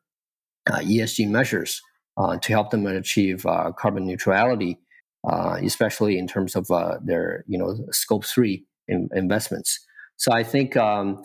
ESG 0.67 1.30
measures 1.30 1.82
uh, 2.17 2.38
to 2.38 2.52
help 2.52 2.72
them 2.72 2.86
achieve 2.86 3.45
uh, 3.45 3.72
carbon 3.78 4.06
neutrality, 4.06 4.78
especially 5.26 6.17
in 6.17 6.28
terms 6.28 6.56
of 6.56 6.67
their 7.04 7.43
you 7.48 7.58
know 7.58 7.78
scope 7.91 8.26
three 8.26 8.65
in 8.88 9.10
investments. 9.13 9.80
So 10.17 10.34
I 10.34 10.43
think 10.43 10.76
um, 10.76 11.24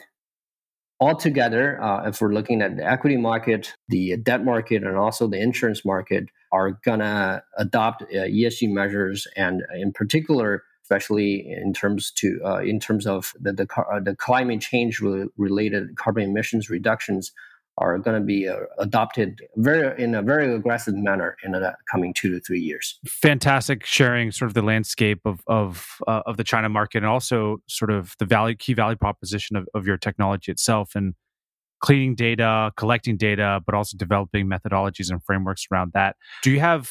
altogether, 1.00 1.82
uh, 1.82 2.08
if 2.08 2.20
we're 2.20 2.32
looking 2.32 2.62
at 2.62 2.76
the 2.76 2.88
equity 2.88 3.16
market, 3.16 3.74
the 3.88 4.16
debt 4.16 4.44
market, 4.44 4.84
and 4.84 4.96
also 4.96 5.26
the 5.26 5.40
insurance 5.40 5.84
market, 5.84 6.24
are 6.52 6.78
gonna 6.84 7.42
adopt 7.58 8.02
uh, 8.02 8.28
ESG 8.38 8.72
measures, 8.72 9.26
and 9.36 9.62
in 9.74 9.92
particular, 9.92 10.62
especially 10.84 11.44
in 11.50 11.72
terms 11.72 12.12
to 12.12 12.40
uh, 12.44 12.58
in 12.58 12.78
terms 12.78 13.06
of 13.06 13.32
the 13.40 13.52
the, 13.52 13.66
the 14.04 14.14
climate 14.16 14.60
change 14.60 15.00
related 15.36 15.96
carbon 15.96 16.22
emissions 16.22 16.70
reductions, 16.70 17.32
are 17.78 17.98
going 17.98 18.20
to 18.20 18.24
be 18.24 18.48
uh, 18.48 18.56
adopted 18.78 19.40
very 19.56 20.02
in 20.02 20.14
a 20.14 20.22
very 20.22 20.54
aggressive 20.54 20.94
manner 20.94 21.36
in 21.44 21.52
the 21.52 21.74
coming 21.90 22.14
two 22.14 22.30
to 22.30 22.40
three 22.40 22.60
years. 22.60 22.98
Fantastic 23.06 23.84
sharing 23.84 24.30
sort 24.30 24.48
of 24.48 24.54
the 24.54 24.62
landscape 24.62 25.20
of 25.24 25.40
of 25.46 25.86
uh, 26.06 26.22
of 26.26 26.36
the 26.36 26.44
China 26.44 26.68
market 26.68 26.98
and 26.98 27.06
also 27.06 27.58
sort 27.68 27.90
of 27.90 28.14
the 28.18 28.24
value 28.24 28.54
key 28.54 28.74
value 28.74 28.96
proposition 28.96 29.56
of, 29.56 29.68
of 29.74 29.86
your 29.86 29.96
technology 29.96 30.52
itself 30.52 30.94
and 30.94 31.14
cleaning 31.80 32.14
data, 32.14 32.72
collecting 32.76 33.16
data, 33.16 33.60
but 33.66 33.74
also 33.74 33.96
developing 33.96 34.48
methodologies 34.48 35.10
and 35.10 35.22
frameworks 35.22 35.66
around 35.70 35.92
that. 35.92 36.16
Do 36.42 36.50
you 36.50 36.60
have 36.60 36.90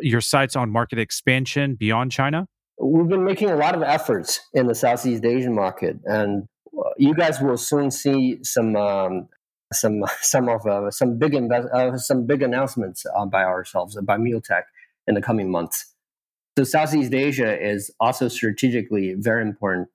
your 0.00 0.20
sights 0.20 0.56
on 0.56 0.70
market 0.70 0.98
expansion 0.98 1.74
beyond 1.74 2.12
China? 2.12 2.46
We've 2.78 3.08
been 3.08 3.24
making 3.24 3.50
a 3.50 3.56
lot 3.56 3.74
of 3.74 3.82
efforts 3.82 4.40
in 4.52 4.66
the 4.66 4.74
Southeast 4.74 5.24
Asian 5.24 5.54
market, 5.54 5.96
and 6.04 6.46
uh, 6.78 6.90
you 6.98 7.14
guys 7.14 7.40
will 7.40 7.56
soon 7.56 7.90
see 7.90 8.38
some 8.42 8.76
um, 8.76 9.28
some 9.72 10.04
some 10.20 10.48
of 10.48 10.66
uh, 10.66 10.90
some 10.90 11.18
big 11.18 11.34
invest, 11.34 11.68
uh, 11.72 11.96
some 11.98 12.26
big 12.26 12.42
announcements 12.42 13.04
uh, 13.16 13.26
by 13.26 13.44
ourselves 13.44 13.96
uh, 13.96 14.00
by 14.02 14.16
MioTech 14.16 14.62
in 15.06 15.14
the 15.14 15.22
coming 15.22 15.50
months. 15.50 15.92
So 16.58 16.64
Southeast 16.64 17.12
Asia 17.12 17.58
is 17.60 17.90
also 18.00 18.28
strategically 18.28 19.14
very 19.14 19.42
important 19.42 19.88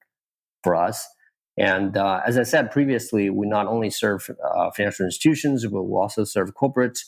for 0.64 0.76
us. 0.76 1.08
And 1.58 1.98
uh, 1.98 2.22
as 2.26 2.38
I 2.38 2.44
said 2.44 2.72
previously, 2.72 3.30
we 3.30 3.48
not 3.48 3.68
only 3.68 3.90
serve 3.90 4.30
uh, 4.44 4.72
financial 4.72 5.06
institutions, 5.06 5.66
but 5.66 5.84
we 5.84 5.96
also 5.96 6.24
serve 6.24 6.54
corporates. 6.54 7.00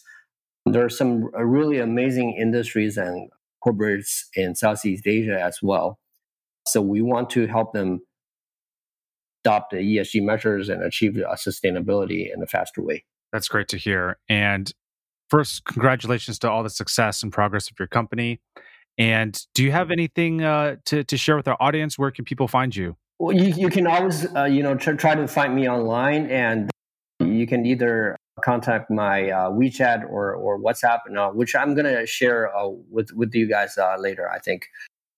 There 0.65 0.84
are 0.84 0.89
some 0.89 1.26
really 1.34 1.80
amazing 1.80 2.36
industries 2.39 2.97
and 2.97 3.30
corporates 3.65 4.23
in 4.36 4.56
Southeast 4.56 5.08
Asia 5.08 5.39
as 5.41 5.60
well. 5.62 5.99
So 6.67 6.82
we 6.82 7.02
want 7.02 7.30
to 7.32 7.47
help 7.47 7.73
them 7.73 8.02
adopt 9.43 9.71
the 9.71 9.77
ESG 9.77 10.23
measures 10.23 10.69
and 10.69 10.84
achieve 10.84 11.13
sustainability 11.36 12.34
in 12.34 12.41
a 12.41 12.47
faster 12.47 12.82
way. 12.82 13.03
That's 13.32 13.47
great 13.47 13.67
to 13.69 13.77
hear. 13.77 14.17
And 14.29 14.71
first, 15.29 15.65
congratulations 15.65 16.39
to 16.39 16.49
all 16.49 16.63
the 16.63 16.69
success 16.69 17.23
and 17.23 17.32
progress 17.32 17.69
of 17.69 17.77
your 17.79 17.88
company. 17.88 18.39
And 18.97 19.39
do 19.56 19.63
you 19.63 19.71
have 19.71 19.89
anything 19.89 20.43
uh, 20.43 20.75
to, 20.86 21.03
to 21.03 21.17
share 21.17 21.36
with 21.36 21.47
our 21.47 21.58
audience? 21.60 21.97
Where 21.97 22.12
can 22.12 22.25
people 22.25 22.47
find 22.47 22.75
you? 22.75 22.95
Well, 23.19 23.36
you, 23.36 23.53
you 23.56 23.69
can 23.69 23.88
always, 23.88 24.27
uh, 24.36 24.43
you 24.45 24.62
know, 24.62 24.75
tr- 24.75 24.93
try 24.93 25.15
to 25.15 25.27
find 25.27 25.56
me 25.56 25.67
online, 25.67 26.29
and 26.29 26.69
you 27.19 27.47
can 27.47 27.65
either 27.65 28.17
contact 28.43 28.91
my 28.91 29.29
uh, 29.29 29.49
WeChat 29.49 30.03
or 30.10 30.34
or 30.34 30.60
WhatsApp, 30.60 30.99
uh, 31.17 31.29
which 31.29 31.56
I'm 31.56 31.73
going 31.73 31.86
to 31.86 32.06
share 32.06 32.56
uh, 32.56 32.67
with 32.91 33.12
with 33.13 33.34
you 33.34 33.47
guys 33.47 33.77
uh, 33.77 33.95
later. 33.97 34.29
I 34.29 34.39
think. 34.39 34.67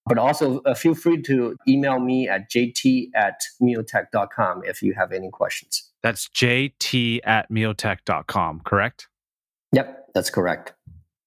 But 0.06 0.18
also 0.20 0.62
uh, 0.62 0.76
feel 0.76 0.94
free 0.94 1.22
to 1.24 1.58
email 1.68 2.00
me 2.00 2.30
at 2.30 2.52
jt 2.52 3.10
at 3.16 3.40
miotech.com 3.62 4.64
if 4.66 4.82
you 4.82 4.94
have 4.94 5.12
any 5.12 5.30
questions. 5.32 5.92
That's 6.04 6.30
jt 6.30 7.20
at 7.24 7.50
miotech.com, 7.52 8.62
correct? 8.66 9.08
Yep, 9.72 10.10
that's 10.14 10.30
correct. 10.30 10.74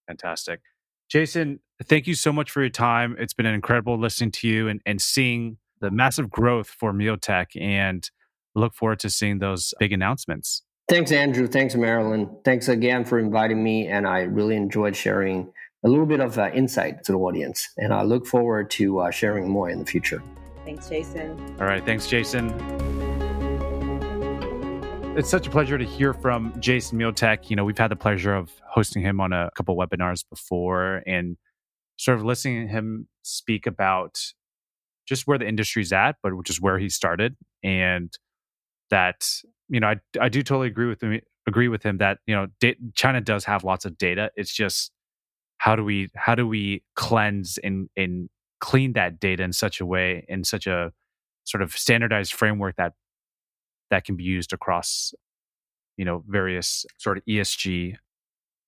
Fantastic. 0.06 0.60
Jason, 1.08 1.60
thank 1.84 2.06
you 2.06 2.14
so 2.14 2.32
much 2.32 2.50
for 2.50 2.60
your 2.60 2.70
time. 2.70 3.16
It's 3.18 3.34
been 3.34 3.46
an 3.46 3.54
incredible 3.54 3.98
listening 3.98 4.30
to 4.32 4.48
you 4.48 4.68
and, 4.68 4.80
and 4.86 5.00
seeing 5.00 5.58
the 5.80 5.90
massive 5.90 6.30
growth 6.30 6.68
for 6.68 6.92
MioTech 6.92 7.60
and 7.60 8.08
look 8.54 8.74
forward 8.74 9.00
to 9.00 9.10
seeing 9.10 9.38
those 9.38 9.74
big 9.78 9.92
announcements. 9.92 10.62
Thanks, 10.88 11.12
Andrew. 11.12 11.46
Thanks, 11.46 11.74
Marilyn. 11.74 12.30
Thanks 12.44 12.68
again 12.68 13.04
for 13.04 13.18
inviting 13.18 13.62
me. 13.62 13.86
And 13.86 14.06
I 14.06 14.20
really 14.20 14.56
enjoyed 14.56 14.96
sharing 14.96 15.52
a 15.84 15.88
little 15.88 16.06
bit 16.06 16.20
of 16.20 16.38
uh, 16.38 16.50
insight 16.52 17.04
to 17.04 17.12
the 17.12 17.18
audience. 17.18 17.66
And 17.76 17.92
I 17.92 18.02
look 18.02 18.26
forward 18.26 18.70
to 18.72 19.00
uh, 19.00 19.10
sharing 19.10 19.48
more 19.48 19.70
in 19.70 19.78
the 19.78 19.86
future. 19.86 20.22
Thanks, 20.64 20.88
Jason. 20.88 21.56
All 21.60 21.66
right. 21.66 21.84
Thanks, 21.84 22.08
Jason. 22.08 22.52
It's 25.16 25.30
such 25.30 25.46
a 25.46 25.50
pleasure 25.50 25.78
to 25.78 25.84
hear 25.84 26.12
from 26.12 26.52
Jason 26.60 26.98
MioTech. 26.98 27.50
You 27.50 27.56
know, 27.56 27.64
we've 27.64 27.78
had 27.78 27.90
the 27.90 27.96
pleasure 27.96 28.34
of 28.34 28.52
hosting 28.68 29.02
him 29.02 29.20
on 29.20 29.32
a 29.32 29.50
couple 29.56 29.76
webinars 29.76 30.24
before 30.28 31.02
and 31.06 31.36
sort 31.96 32.18
of 32.18 32.24
listening 32.24 32.66
to 32.66 32.72
him 32.72 33.08
speak 33.22 33.66
about 33.66 34.18
just 35.06 35.26
where 35.26 35.38
the 35.38 35.48
industry's 35.48 35.92
at, 35.92 36.16
but 36.22 36.36
which 36.36 36.50
is 36.50 36.60
where 36.60 36.78
he 36.78 36.88
started. 36.88 37.36
And 37.62 38.16
that, 38.90 39.28
you 39.68 39.80
know, 39.80 39.88
I, 39.88 39.96
I 40.20 40.28
do 40.28 40.42
totally 40.42 40.68
agree 40.68 40.86
with 40.86 41.02
him, 41.02 41.20
agree 41.46 41.68
with 41.68 41.82
him 41.84 41.98
that, 41.98 42.18
you 42.26 42.34
know, 42.34 42.72
China 42.94 43.20
does 43.20 43.44
have 43.44 43.64
lots 43.64 43.84
of 43.84 43.96
data. 43.96 44.30
It's 44.36 44.52
just 44.52 44.92
how 45.58 45.76
do 45.76 45.84
we 45.84 46.08
how 46.14 46.34
do 46.34 46.46
we 46.46 46.82
cleanse 46.94 47.58
and 47.58 47.88
and 47.96 48.28
clean 48.60 48.94
that 48.94 49.20
data 49.20 49.42
in 49.42 49.52
such 49.52 49.80
a 49.80 49.86
way 49.86 50.24
in 50.28 50.42
such 50.44 50.66
a 50.66 50.92
sort 51.44 51.62
of 51.62 51.72
standardized 51.72 52.32
framework 52.32 52.76
that 52.76 52.92
that 53.90 54.04
can 54.04 54.16
be 54.16 54.24
used 54.24 54.52
across 54.52 55.12
you 55.96 56.04
know 56.04 56.24
various 56.26 56.86
sort 56.98 57.18
of 57.18 57.24
ESG 57.26 57.96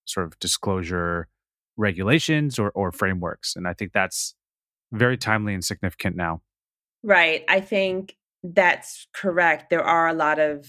sort 0.05 0.27
of 0.27 0.39
disclosure 0.39 1.29
regulations 1.77 2.59
or 2.59 2.71
or 2.75 2.93
frameworks 2.93 3.57
and 3.57 3.67
I 3.67 3.73
think 3.73 3.93
that's 3.93 4.35
very 4.93 5.17
timely 5.17 5.55
and 5.55 5.65
significant 5.65 6.17
now. 6.17 6.43
Right. 7.03 7.45
I 7.49 7.61
think 7.61 8.17
that's 8.43 9.07
correct. 9.15 9.71
There 9.71 9.85
are 9.85 10.09
a 10.09 10.13
lot 10.13 10.39
of 10.39 10.67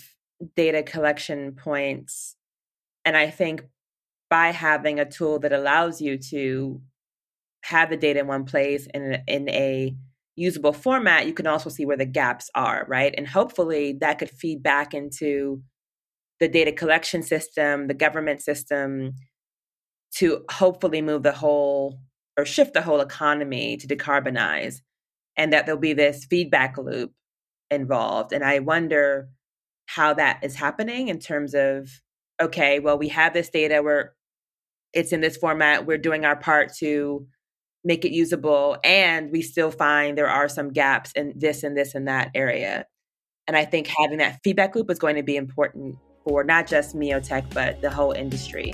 data 0.55 0.83
collection 0.83 1.53
points 1.53 2.35
and 3.03 3.17
I 3.17 3.29
think 3.29 3.65
by 4.31 4.51
having 4.51 4.97
a 4.97 5.05
tool 5.05 5.39
that 5.39 5.51
allows 5.51 6.01
you 6.01 6.17
to 6.17 6.81
have 7.65 7.89
the 7.89 7.97
data 7.97 8.21
in 8.21 8.27
one 8.27 8.45
place 8.45 8.87
in 8.93 9.21
in 9.27 9.49
a 9.49 9.93
usable 10.37 10.73
format, 10.73 11.27
you 11.27 11.33
can 11.33 11.45
also 11.45 11.69
see 11.69 11.85
where 11.85 11.97
the 11.97 12.05
gaps 12.05 12.49
are, 12.55 12.85
right? 12.87 13.13
And 13.17 13.27
hopefully 13.27 13.97
that 13.99 14.17
could 14.17 14.31
feed 14.31 14.63
back 14.63 14.93
into 14.93 15.61
the 16.39 16.47
data 16.47 16.71
collection 16.71 17.21
system, 17.21 17.87
the 17.87 17.93
government 17.93 18.41
system, 18.41 19.13
to 20.15 20.45
hopefully 20.49 21.01
move 21.01 21.23
the 21.23 21.33
whole 21.33 21.99
or 22.37 22.45
shift 22.45 22.73
the 22.73 22.81
whole 22.81 23.01
economy 23.01 23.75
to 23.77 23.87
decarbonize, 23.87 24.77
and 25.35 25.51
that 25.51 25.65
there'll 25.65 25.81
be 25.81 25.93
this 25.93 26.25
feedback 26.25 26.77
loop 26.77 27.11
involved. 27.69 28.31
And 28.31 28.45
I 28.45 28.59
wonder 28.59 29.27
how 29.87 30.13
that 30.13 30.39
is 30.41 30.55
happening 30.55 31.09
in 31.09 31.19
terms 31.19 31.53
of 31.53 31.89
okay, 32.41 32.79
well, 32.79 32.97
we 32.97 33.09
have 33.09 33.33
this 33.33 33.49
data, 33.49 33.81
we're 33.83 34.11
it's 34.93 35.11
in 35.11 35.21
this 35.21 35.37
format, 35.37 35.85
we're 35.85 35.97
doing 35.97 36.25
our 36.25 36.35
part 36.35 36.73
to 36.75 37.25
make 37.83 38.05
it 38.05 38.11
usable 38.11 38.77
and 38.83 39.31
we 39.31 39.41
still 39.41 39.71
find 39.71 40.17
there 40.17 40.29
are 40.29 40.47
some 40.47 40.71
gaps 40.71 41.11
in 41.13 41.33
this 41.35 41.63
and 41.63 41.75
this 41.75 41.95
and 41.95 42.07
that 42.07 42.29
area. 42.35 42.85
And 43.47 43.57
i 43.57 43.65
think 43.65 43.87
having 43.87 44.19
that 44.19 44.39
feedback 44.43 44.75
loop 44.75 44.89
is 44.91 44.99
going 44.99 45.15
to 45.15 45.23
be 45.23 45.35
important 45.35 45.97
for 46.23 46.43
not 46.43 46.67
just 46.67 46.95
MioTech 46.95 47.51
but 47.53 47.81
the 47.81 47.89
whole 47.89 48.11
industry 48.11 48.73